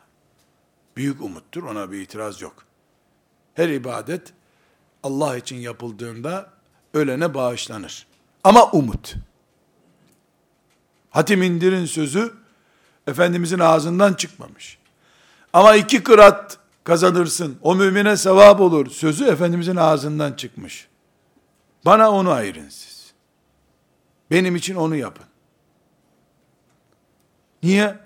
Büyük 0.97 1.21
umuttur 1.21 1.63
ona 1.63 1.91
bir 1.91 2.01
itiraz 2.01 2.41
yok. 2.41 2.65
Her 3.53 3.69
ibadet 3.69 4.33
Allah 5.03 5.37
için 5.37 5.55
yapıldığında 5.55 6.49
ölene 6.93 7.33
bağışlanır. 7.33 8.07
Ama 8.43 8.71
umut. 8.71 9.15
Hatim 11.09 11.43
indirin 11.43 11.85
sözü 11.85 12.33
Efendimizin 13.07 13.59
ağzından 13.59 14.13
çıkmamış. 14.13 14.77
Ama 15.53 15.75
iki 15.75 16.03
kırat 16.03 16.57
kazanırsın, 16.89 17.57
o 17.61 17.75
mümine 17.75 18.17
sevap 18.17 18.61
olur 18.61 18.89
sözü 18.89 19.25
Efendimizin 19.25 19.75
ağzından 19.75 20.33
çıkmış. 20.33 20.87
Bana 21.85 22.11
onu 22.11 22.31
ayırın 22.31 22.69
siz. 22.69 23.13
Benim 24.31 24.55
için 24.55 24.75
onu 24.75 24.95
yapın. 24.95 25.25
Niye? 27.63 27.97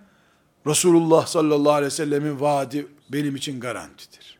Resulullah 0.67 1.27
sallallahu 1.27 1.73
aleyhi 1.73 1.85
ve 1.85 1.95
sellemin 1.95 2.39
vaadi 2.39 2.87
benim 3.09 3.35
için 3.35 3.59
garantidir. 3.59 4.39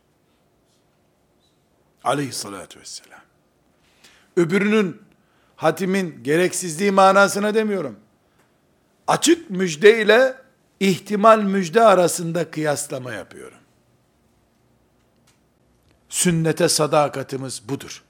Aleyhissalatü 2.04 2.80
vesselam. 2.80 3.22
Öbürünün 4.38 5.02
hatimin 5.56 6.24
gereksizliği 6.24 6.92
manasına 6.92 7.54
demiyorum. 7.54 7.96
Açık 9.08 9.50
müjde 9.50 10.02
ile 10.02 10.36
ihtimal 10.80 11.40
müjde 11.40 11.82
arasında 11.82 12.52
kıyaslama 12.52 13.14
yapıyorum. 13.14 13.53
Sünnete 16.14 16.70
sadakatimiz 16.70 17.70
budur. 17.70 18.04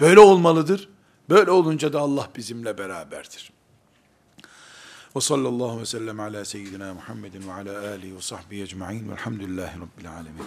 Böyle 0.00 0.20
olmalıdır. 0.20 0.88
Böyle 1.30 1.50
olunca 1.50 1.92
da 1.92 2.00
Allah 2.00 2.28
bizimle 2.36 2.78
beraberdir. 2.78 3.52
Ve 5.16 5.20
sallallahu 5.20 5.80
ve 5.80 5.86
sellem 5.86 6.20
ala 6.20 6.44
seyyidina 6.44 6.94
Muhammedin 6.94 7.48
ve 7.48 7.52
ala 7.52 7.88
alihi 7.88 8.16
ve 8.16 8.20
sahbihi 8.20 8.62
ecma'in 8.62 9.10
velhamdülillahi 9.10 9.80
rabbil 9.80 10.12
alemin. 10.12 10.46